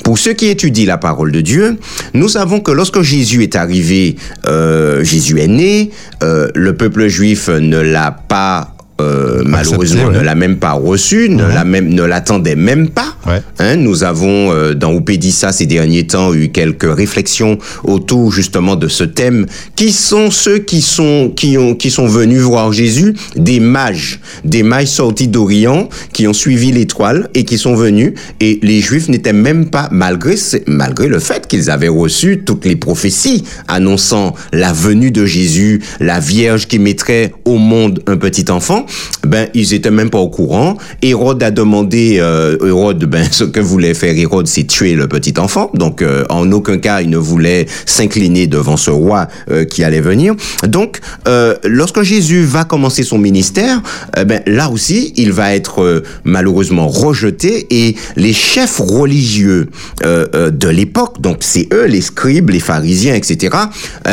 [0.03, 1.77] Pour ceux qui étudient la parole de Dieu,
[2.15, 4.17] nous savons que lorsque Jésus est arrivé,
[4.47, 5.91] euh, Jésus est né,
[6.23, 10.19] euh, le peuple juif ne l'a pas euh, malheureusement ouais.
[10.19, 13.17] ne l'a même pas reçu, ne l'a même ne l'attendait même pas.
[13.27, 13.43] Ouais.
[13.59, 18.87] Hein, nous avons euh, dans Oupédissa ces derniers temps eu quelques réflexions autour justement de
[18.87, 19.47] ce thème.
[19.75, 24.63] Qui sont ceux qui sont qui ont qui sont venus voir Jésus Des mages, des
[24.63, 28.13] mages sortis d'Orient qui ont suivi l'étoile et qui sont venus.
[28.39, 30.37] Et les Juifs n'étaient même pas malgré
[30.69, 36.21] malgré le fait qu'ils avaient reçu toutes les prophéties annonçant la venue de Jésus, la
[36.21, 38.84] Vierge qui mettrait au monde un petit enfant.
[39.27, 40.77] Ben ils étaient même pas au courant.
[41.03, 45.35] Hérode a demandé euh, Hérode ben ce que voulait faire Hérode c'est tuer le petit
[45.39, 45.71] enfant.
[45.75, 50.01] Donc euh, en aucun cas il ne voulait s'incliner devant ce roi euh, qui allait
[50.01, 50.35] venir.
[50.67, 53.83] Donc euh, lorsque Jésus va commencer son ministère,
[54.19, 59.69] euh, ben là aussi il va être euh, malheureusement rejeté et les chefs religieux
[60.03, 63.57] de l'époque, donc c'est eux les scribes, les pharisiens, etc.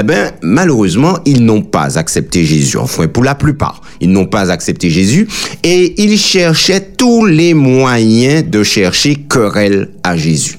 [0.05, 2.78] Ben malheureusement ils n'ont pas accepté Jésus.
[2.78, 5.28] Enfin pour la plupart ils n'ont pas accepté Jésus
[5.64, 10.57] et ils cherchaient tous les moyens de chercher querelle à Jésus.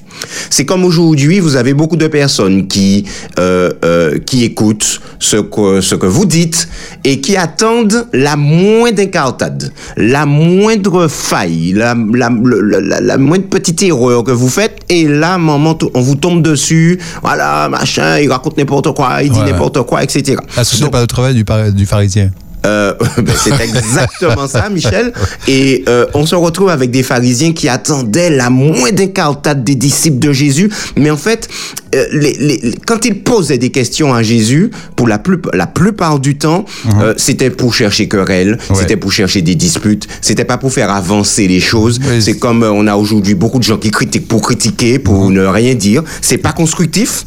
[0.49, 3.05] C'est comme aujourd'hui, vous avez beaucoup de personnes qui
[3.39, 6.67] euh, euh, qui écoutent ce que ce que vous dites
[7.03, 14.23] et qui attendent la moindre incartade, la moindre faille, la, la, la, moindre petite erreur
[14.23, 16.99] que vous faites et là, moment, on vous tombe dessus.
[17.21, 19.51] Voilà, machin, il raconte n'importe quoi, il dit Ouais, ouais.
[19.51, 20.37] n'importe quoi, etc.
[20.55, 21.43] Que c'est Donc, pas le travail du,
[21.73, 22.31] du pharisien
[22.65, 25.13] euh, ben, c'est exactement ça, Michel.
[25.47, 30.19] Et euh, on se retrouve avec des pharisiens qui attendaient la moindre incartade des disciples
[30.19, 30.71] de Jésus.
[30.97, 31.47] Mais en fait,
[31.95, 36.19] euh, les, les- quand ils posaient des questions à Jésus, pour la, plus, la plupart
[36.19, 36.65] du temps,
[37.01, 38.75] euh, c'était pour chercher querelle, Ouais.
[38.75, 41.99] c'était pour chercher des disputes, c'était pas pour faire avancer les choses.
[42.09, 42.21] Oui.
[42.21, 45.45] C'est comme euh, on a aujourd'hui beaucoup de gens qui critiquent pour critiquer, pour ne
[45.45, 46.03] rien dire.
[46.21, 47.23] C'est pas constructif.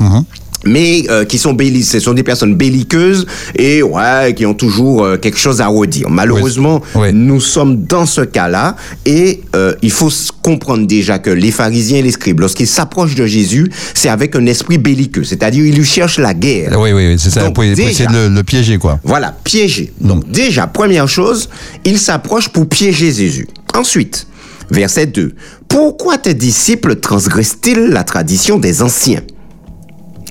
[0.67, 5.05] Mais euh, qui sont belli ce sont des personnes belliqueuses et ouais, qui ont toujours
[5.05, 6.11] euh, quelque chose à redire.
[6.11, 7.09] Malheureusement, Oui.
[7.13, 10.11] nous sommes dans ce cas-là et euh, il faut
[10.43, 14.47] comprendre déjà que les pharisiens et les scribes, lorsqu'ils s'approchent de Jésus, c'est avec un
[14.47, 16.77] esprit belliqueux, c'est-à-dire ils lui cherchent la guerre.
[16.79, 17.43] Oui, oui, oui, c'est ça.
[17.45, 18.99] Donc, Pour, essayer de le, le piéger, quoi.
[19.05, 19.93] Voilà, piéger.
[20.01, 21.49] Donc déjà, première chose,
[21.85, 23.47] il s'approche pour piéger Jésus.
[23.75, 24.27] Ensuite,
[24.71, 25.33] verset 2.
[25.69, 29.23] Pourquoi tes disciples transgressent-ils la tradition des anciens?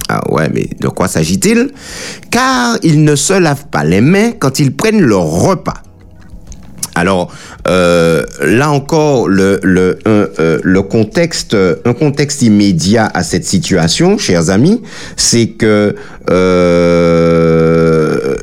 [0.10, 1.72] Ah ouais, mais de quoi s'agit-il?
[2.30, 5.82] Car ils ne se lavent pas les mains quand ils prennent leur repas.
[6.98, 7.30] Alors
[7.68, 14.50] euh, là encore, le, le, euh, le contexte, un contexte immédiat à cette situation, chers
[14.50, 14.82] amis,
[15.18, 15.94] c'est que
[16.30, 18.36] euh,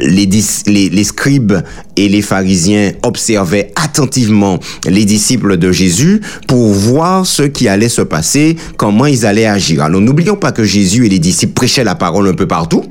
[0.00, 0.28] les,
[0.66, 1.54] les, les scribes
[1.96, 8.02] et les pharisiens observaient attentivement les disciples de Jésus pour voir ce qui allait se
[8.02, 9.82] passer, comment ils allaient agir.
[9.82, 12.84] Alors n'oublions pas que Jésus et les disciples prêchaient la parole un peu partout.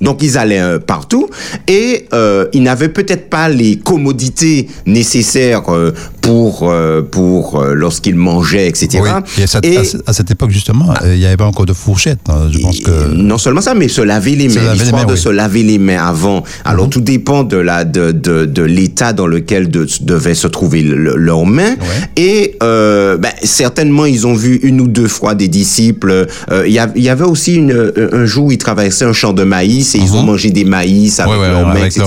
[0.00, 1.28] Donc ils allaient euh, partout
[1.66, 8.14] et euh, ils n'avaient peut-être pas les commodités nécessaires euh, pour euh, pour euh, lorsqu'ils
[8.14, 9.00] mangeaient, etc.
[9.02, 9.08] Oui.
[9.38, 11.46] Et à cette, Et- à ce- à cette époque, justement, euh, il n'y avait pas
[11.46, 12.20] encore de fourchette.
[12.28, 12.48] hein.
[12.52, 13.12] Je pense et que.
[13.12, 14.72] non seulement ça, mais se laver les mains.
[14.72, 15.18] L'histoire de oui.
[15.18, 15.24] Mhm.
[15.24, 16.44] se laver les mains avant.
[16.64, 20.82] Alors tout dépend de la de de, de l'état dans lequel de, devaient se trouver
[20.82, 21.74] le- leurs mains.
[22.16, 26.26] Et euh, ben, certainement ils ont vu une ou deux fois des disciples.
[26.66, 29.98] Il y, avait aussi une, un jour où ils traversaient un champ de maïs et
[29.98, 31.40] ils ont mangé des maïs avec Mhm.
[31.40, 32.04] Ouais, leurs mains, etc.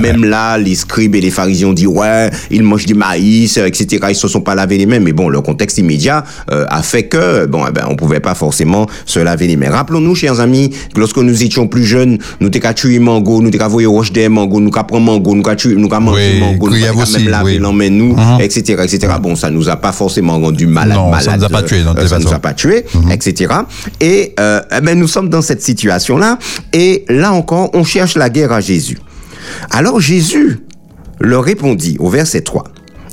[0.00, 4.06] Même là, les scribes et les pharisiens ont dit ouais, ils mangent du maïs, etc.
[4.10, 7.04] Ils se sont pas lavé les mains, mais bon, le contexte immédiat euh, a fait
[7.04, 9.70] que bon, eh ben, on pouvait pas forcément se laver les mains.
[9.70, 13.50] Rappelons-nous, chers amis, que lorsque nous étions plus jeunes, nous t'es qu'à tuer mango, nous
[13.50, 16.00] t'es qu'à voyer roche des mango, nous qu'à prendre mango, nous qu'à tuer, nous qu'à
[16.00, 17.90] manger Oui, mango, nous qu'à même laver oui.
[17.90, 18.40] nous, Mhm.
[18.40, 19.12] etc., etc.
[19.20, 21.88] Bon, ça nous a pas forcément rendu malade, Non, ça nous a pas tués, de
[22.00, 23.52] euh, ça nous a pas tués, etc.
[24.00, 26.38] Et euh, eh ben, nous sommes dans cette situation-là,
[26.72, 28.98] et là encore, on cherche la guerre à Jésus.
[29.70, 30.60] Alors Jésus
[31.20, 32.64] leur répondit au verset 3,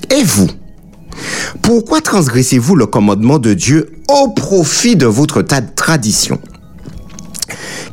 [0.10, 0.48] Et vous
[1.62, 6.40] pourquoi transgressez-vous le commandement de Dieu au profit de votre tradition?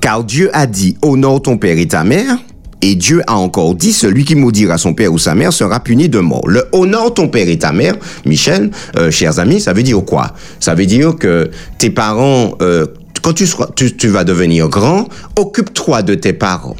[0.01, 2.39] Car Dieu a dit, honore ton père et ta mère,
[2.83, 6.09] et Dieu a encore dit, celui qui maudira son père ou sa mère sera puni
[6.09, 6.47] de mort.
[6.47, 10.35] Le honore ton père et ta mère, Michel, euh, chers amis, ça veut dire quoi?
[10.61, 12.87] Ça veut dire que tes parents, euh,
[13.27, 16.77] quand tu, vas devenir grand, occupe-toi de tes parents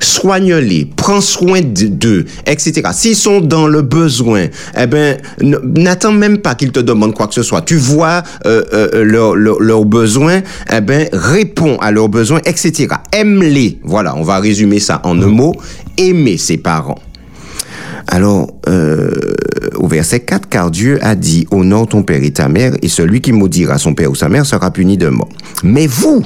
[0.00, 2.80] soigne-les, prends soin d'eux, etc.
[2.92, 7.34] S'ils sont dans le besoin, eh ben, n'attends même pas qu'ils te demandent quoi que
[7.34, 7.60] ce soit.
[7.60, 10.40] Tu vois euh, euh, leurs leurs- besoins,
[10.72, 12.86] eh ben, réponds à leurs besoins, etc.
[13.12, 13.78] Aime-les.
[13.84, 15.54] Voilà, on va résumer ça en un mot.
[15.98, 16.98] Aimer ses parents.
[18.06, 19.15] Alors, euh,
[19.96, 23.32] verset 4, car Dieu a dit, honore ton père et ta mère, et celui qui
[23.32, 25.30] maudira son père ou sa mère sera puni de mort.
[25.64, 26.22] Mais vous,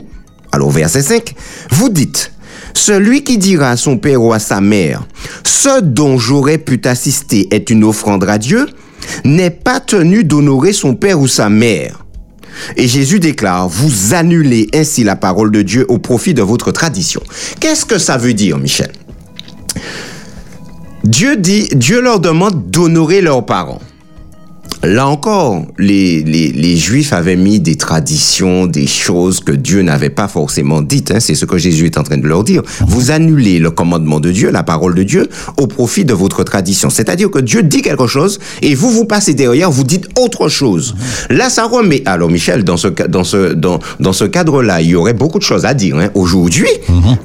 [0.50, 1.36] alors verset 5,
[1.70, 2.32] vous dites,
[2.74, 5.06] celui qui dira à son père ou à sa mère,
[5.44, 8.66] ce dont j'aurais pu t'assister est une offrande à Dieu,
[9.24, 12.04] n'est pas tenu d'honorer son père ou sa mère.
[12.76, 17.22] Et Jésus déclare, vous annulez ainsi la parole de Dieu au profit de votre tradition.
[17.60, 18.90] Qu'est-ce que ça veut dire, Michel?
[21.04, 23.80] Dieu dit, Dieu leur demande d'honorer leurs parents.
[24.82, 30.08] Là encore, les, les, les Juifs avaient mis des traditions, des choses que Dieu n'avait
[30.08, 31.10] pas forcément dites.
[31.10, 31.20] hein.
[31.20, 32.62] C'est ce que Jésus est en train de leur dire.
[32.88, 35.28] Vous annulez le commandement de Dieu, la parole de Dieu,
[35.58, 36.88] au profit de votre tradition.
[36.88, 40.94] C'est-à-dire que Dieu dit quelque chose et vous vous passez derrière, vous dites autre chose.
[41.28, 42.02] Là, ça remet.
[42.06, 45.44] Alors, Michel, dans ce dans ce dans dans ce cadre-là, il y aurait beaucoup de
[45.44, 46.08] choses à dire hein.
[46.14, 46.68] aujourd'hui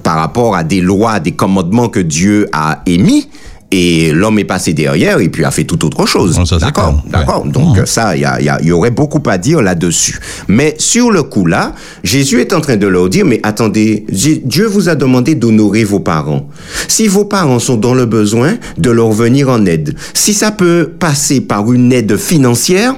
[0.03, 3.29] par rapport à des lois, des commandements que Dieu a émis.
[3.77, 6.37] Et l'homme est passé derrière et puis a fait tout autre chose.
[6.39, 7.43] Oh, D'accord, d'accord.
[7.45, 7.51] Ouais.
[7.51, 10.17] Donc ça, il y, a- y, a- y aurait beaucoup à dire là-dessus.
[10.47, 14.65] Mais sur le coup là, Jésus est en train de leur dire, mais attendez, Dieu
[14.67, 16.47] vous a demandé d'honorer vos parents.
[16.87, 19.93] Si vos parents sont dans le besoin, de leur venir en aide.
[20.13, 22.95] Si ça peut passer par une aide financière,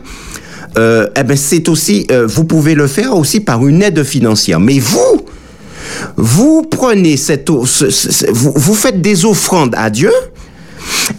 [0.78, 4.60] euh, eh ben c'est aussi, euh, vous pouvez le faire aussi par une aide financière.
[4.60, 5.22] Mais vous,
[6.18, 7.66] vous prenez cette, vous,
[8.56, 10.12] vous faites des offrandes à Dieu.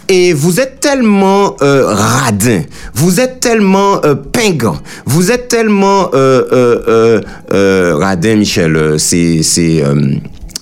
[0.08, 2.62] Et vous êtes tellement euh, radin,
[2.94, 7.20] vous êtes tellement euh, pingant, vous êtes tellement euh,
[7.52, 8.98] euh, radin, Michel.
[8.98, 9.82] C'est, c'est,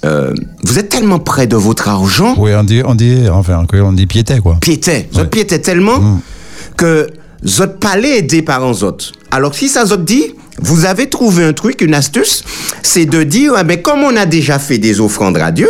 [0.04, 0.32] euh,
[0.64, 4.06] vous êtes tellement près de votre argent Oui, on dit, on dit, enfin, on dit
[4.06, 4.56] piété, quoi.
[4.60, 5.08] piétait.
[5.12, 5.26] Zot Ouais.
[5.28, 6.20] piétait tellement
[6.76, 7.06] que
[7.44, 8.96] zot palais aidé par un zot.
[9.30, 12.42] Alors si ça zot dit, vous avez trouvé un truc, une astuce,
[12.82, 15.68] c'est de dire, eh ben, comme on a déjà fait des offrandes à Dieu,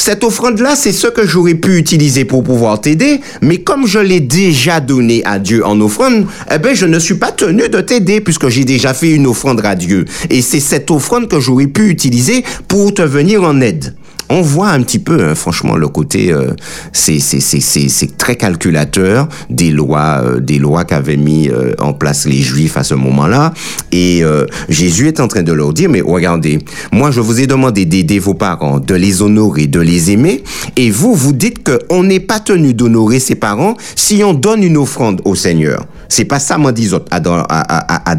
[0.00, 4.20] cette offrande-là, c'est ce que j'aurais pu utiliser pour pouvoir t'aider, mais comme je l'ai
[4.20, 8.22] déjà donné à Dieu en offrande, eh ben, je ne suis pas tenu de t'aider
[8.22, 10.06] puisque j'ai déjà fait une offrande à Dieu.
[10.30, 13.94] Et c'est cette offrande que j'aurais pu utiliser pour te venir en aide
[14.30, 16.52] on voit un petit peu, hein, franchement, le côté, euh,
[16.92, 22.76] c'est très calculateur des lois, euh, des lois qu'avaient mis euh, en place les Juifs
[22.76, 23.52] à ce moment-là.
[23.90, 26.60] Et euh, Jésus est en train de leur dire, mais regardez,
[26.92, 30.44] moi je vous ai demandé d'aider vos parents, de les honorer, de les aimer,
[30.76, 34.76] et vous, vous dites qu'on n'est pas tenu d'honorer ses parents si on donne une
[34.76, 35.86] offrande au Seigneur.
[36.08, 38.16] C'est pas ça, moi, disons, à à.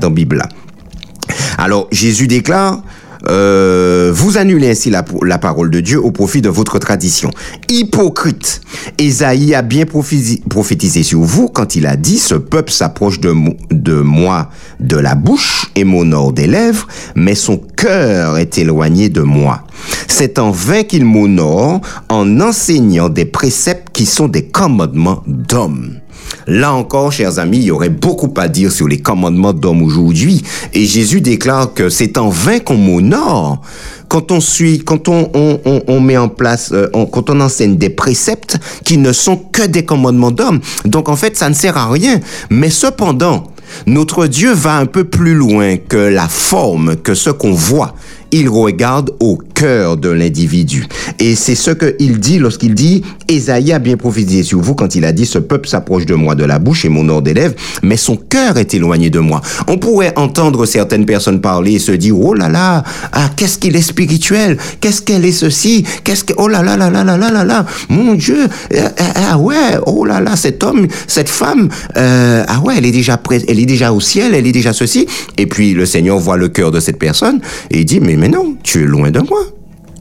[1.58, 2.82] Alors, Jésus déclare,
[3.28, 7.32] euh, vous annulez ainsi la, parole de Dieu au profit de votre tradition.
[7.70, 8.62] Hypocrite.
[8.98, 13.34] Esaïe a bien prophétisé sur vous quand il a dit, ce peuple s'approche de,
[13.72, 14.50] de moi
[14.80, 19.64] de la bouche et m'honore des lèvres, mais son cœur est éloigné de moi.
[20.08, 26.01] C'est en vain qu'il m'honore en enseignant des préceptes qui sont des commandements d'hommes.
[26.48, 30.44] Là encore, chers amis, il y aurait beaucoup à dire sur les commandements d'hommes aujourd'hui.
[30.74, 33.62] Et Jésus déclare que c'est en vain qu'on m'honore
[34.08, 38.98] quand on suit, quand on, met en place, euh, quand on enseigne des préceptes qui
[38.98, 40.60] ne sont que des commandements d'hommes.
[40.84, 42.20] Donc en fait, ça ne sert à rien.
[42.50, 43.46] Mais cependant,
[43.86, 47.96] notre Dieu va un peu plus loin que la forme, que ce qu'on voit
[48.32, 50.88] il regarde au de l'individu.
[51.20, 55.06] Et c'est ce qu'il dit lorsqu'il dit, Esaïe a bien prophétisé sur vous quand il
[55.06, 57.54] a dit, ce peuple s'approche de moi de la bouche et mon ordre des lèvres,
[57.84, 59.42] mais son cœur est éloigné de moi.
[59.68, 63.76] On pourrait entendre certaines personnes parler et se dire, oh là là, ah, qu'est-ce qu'il
[63.76, 67.32] est spirituel, qu'est-ce qu'elle est ceci, qu'est-ce que, oh là là là là là là
[67.32, 68.92] là là, mon Dieu, ah,
[69.32, 73.18] ah ouais, oh là là, cet homme, cette femme, euh, ah ouais, elle est déjà
[73.18, 75.06] prête, elle est déjà au ciel, elle est déjà ceci.
[75.38, 78.30] Et puis le Seigneur voit le cœur de cette personne et il dit, mais mais
[78.30, 79.51] non, tu es loin de moi.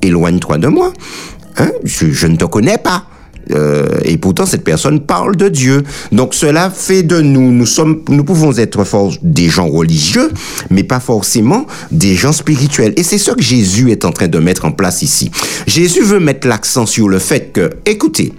[0.02, 0.92] Éloigne-toi de moi.
[1.58, 1.70] Hein?
[1.84, 3.06] Je, ne te connais pas.
[3.52, 5.82] Euh, et pourtant, cette personne parle de Dieu.
[6.12, 8.84] Donc, cela fait de nous, nous sommes, nous pouvons être
[9.22, 10.30] des gens religieux,
[10.70, 12.92] mais pas forcément des gens spirituels.
[12.96, 15.30] Et c'est ce que Jésus est en train de mettre en place ici.
[15.66, 18.32] Jésus veut mettre l'accent sur le fait que, écoutez,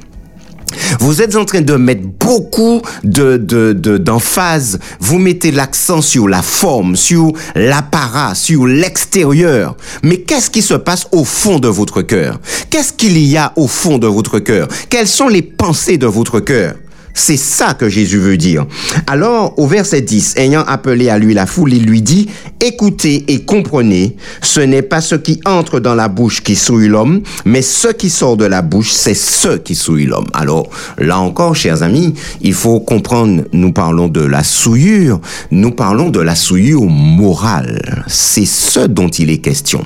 [1.00, 4.80] vous êtes en train de mettre beaucoup de, de, d'emphase.
[5.00, 9.76] Vous mettez l'accent sur la forme, sur l'apparat, sur l'extérieur.
[10.04, 12.40] Mais qu'est-ce qui se passe au fond de votre cœur?
[12.70, 14.68] Qu'est-ce qu'il y a au fond de votre cœur?
[14.90, 16.76] Quelles sont les pensées de votre cœur?
[17.14, 18.66] C'est ça que Jésus veut dire.
[19.08, 23.44] Alors, au verset 10, ayant appelé à lui la foule, il lui dit, écoutez et
[23.44, 27.90] comprenez, ce n'est pas ce qui entre dans la bouche qui souille l'homme, mais ce
[27.90, 30.28] qui sort de la bouche, c'est ce qui souille l'homme.
[30.34, 35.20] Alors, là encore, chers amis, il faut comprendre, nous parlons de la souillure,
[35.52, 38.04] nous parlons de la souillure morale.
[38.08, 39.86] C'est ce dont il est question.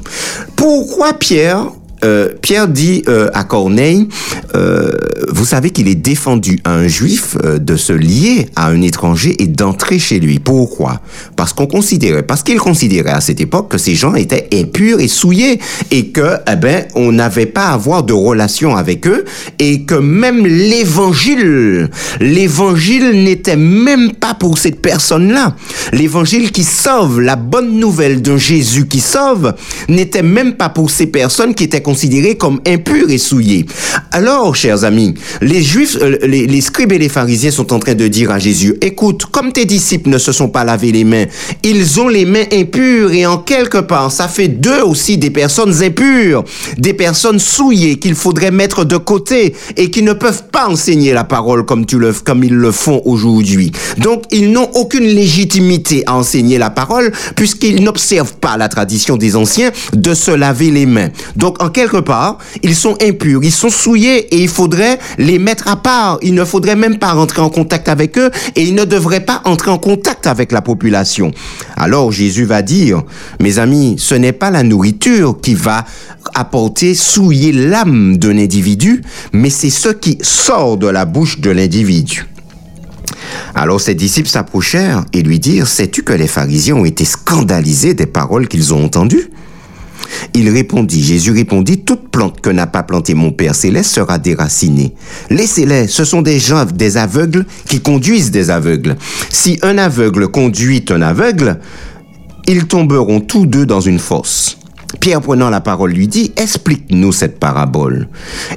[0.56, 1.72] Pourquoi Pierre
[2.04, 4.08] euh, Pierre dit euh, à Corneille,
[4.56, 4.92] euh,
[5.30, 9.48] vous savez qu'il est défendu à un juif de se lier à un étranger et
[9.48, 10.40] d'entrer chez lui.
[10.40, 11.02] Pourquoi?
[11.36, 15.08] Parce qu'on considérait, parce qu'il considérait à cette époque que ces gens étaient impurs et
[15.08, 15.60] souillés
[15.92, 19.26] et que, eh ben, on n'avait pas à avoir de relation avec eux
[19.60, 21.90] et que même l'évangile,
[22.20, 25.56] l'évangile n'était même pas pour cette personne-là.
[25.92, 29.54] L'évangile qui sauve, la bonne nouvelle d'un Jésus qui sauve,
[29.88, 33.68] n'était même pas pour ces personnes qui étaient considérés comme impurs et souillés.
[34.12, 38.08] Alors, chers amis, les juifs, euh, les, scribes et les pharisiens sont en train de
[38.08, 41.26] dire à Jésus, écoute, comme tes disciples ne se sont pas lavés les mains,
[41.62, 45.84] ils ont les mains impures et en quelque part, ça fait d'eux aussi des personnes
[45.84, 46.44] impures,
[46.80, 51.24] des personnes souillées qu'il faudrait mettre de côté et qui ne peuvent pas enseigner la
[51.24, 53.72] parole comme, tu le, comme ils le font aujourd'hui.
[54.00, 59.36] Donc, ils n'ont aucune légitimité à enseigner la parole puisqu'ils n'observent pas la tradition des
[59.36, 61.10] anciens de se laver les mains.
[61.36, 65.76] Donc, quelque part, ils sont impurs, ils sont souillés et il faudrait les mettre à
[65.76, 66.18] part.
[66.22, 69.42] Il ne faudrait même pas rentrer en contact avec eux et ils ne devraient pas
[69.44, 71.32] entrer en contact avec la population.
[71.76, 73.04] Alors Jésus va dire,
[73.42, 75.84] mes amis, ce n'est pas la nourriture qui va
[76.34, 79.02] apporter, souiller l'âme d'un individu,
[79.34, 82.26] mais c'est ce qui sort de la bouche de l'individu.
[83.54, 88.06] Alors ses disciples s'approchèrent et lui dirent, sais-tu que les pharisiens ont été scandalisés des
[88.06, 89.30] paroles qu'ils ont entendues?
[90.34, 94.94] Il répondit, Jésus répondit, toute plante que n'a pas planté mon Père céleste sera déracinée.
[95.30, 98.96] Laissez-les, ce sont des gens, des aveugles qui conduisent des aveugles.
[99.30, 101.60] Si un aveugle conduit un aveugle,
[102.48, 104.58] ils tomberont tous deux dans une fosse.
[105.00, 108.08] Pierre prenant la parole lui dit, explique-nous cette parabole.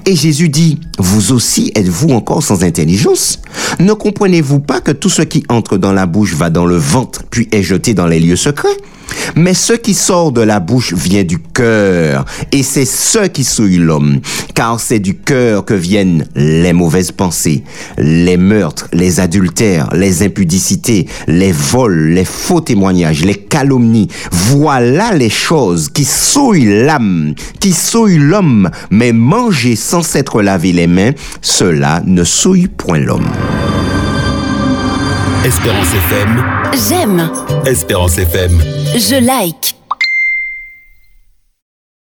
[0.07, 3.41] Et Jésus dit, vous aussi êtes-vous encore sans intelligence?
[3.81, 7.25] Ne comprenez-vous pas que tout ce qui entre dans la bouche va dans le ventre
[7.31, 8.77] puis est jeté dans les lieux secrets?
[9.37, 13.77] Mais ce qui sort de la bouche vient du cœur, et c'est ce qui souille
[13.77, 14.21] l'homme,
[14.55, 17.63] car c'est du cœur que viennent les mauvaises pensées,
[17.99, 24.09] les meurtres, les adultères, les impudicités, les vols, les faux témoignages, les calomnies.
[24.31, 30.87] Voilà les choses qui souillent l'âme, qui souillent l'homme, mais manger sans s'être lavé les
[30.87, 33.29] mains, cela ne souille point l'homme.
[35.45, 36.45] Espérance FM.
[36.89, 37.31] J'aime.
[37.65, 38.61] Espérance FM.
[38.95, 39.78] Je like.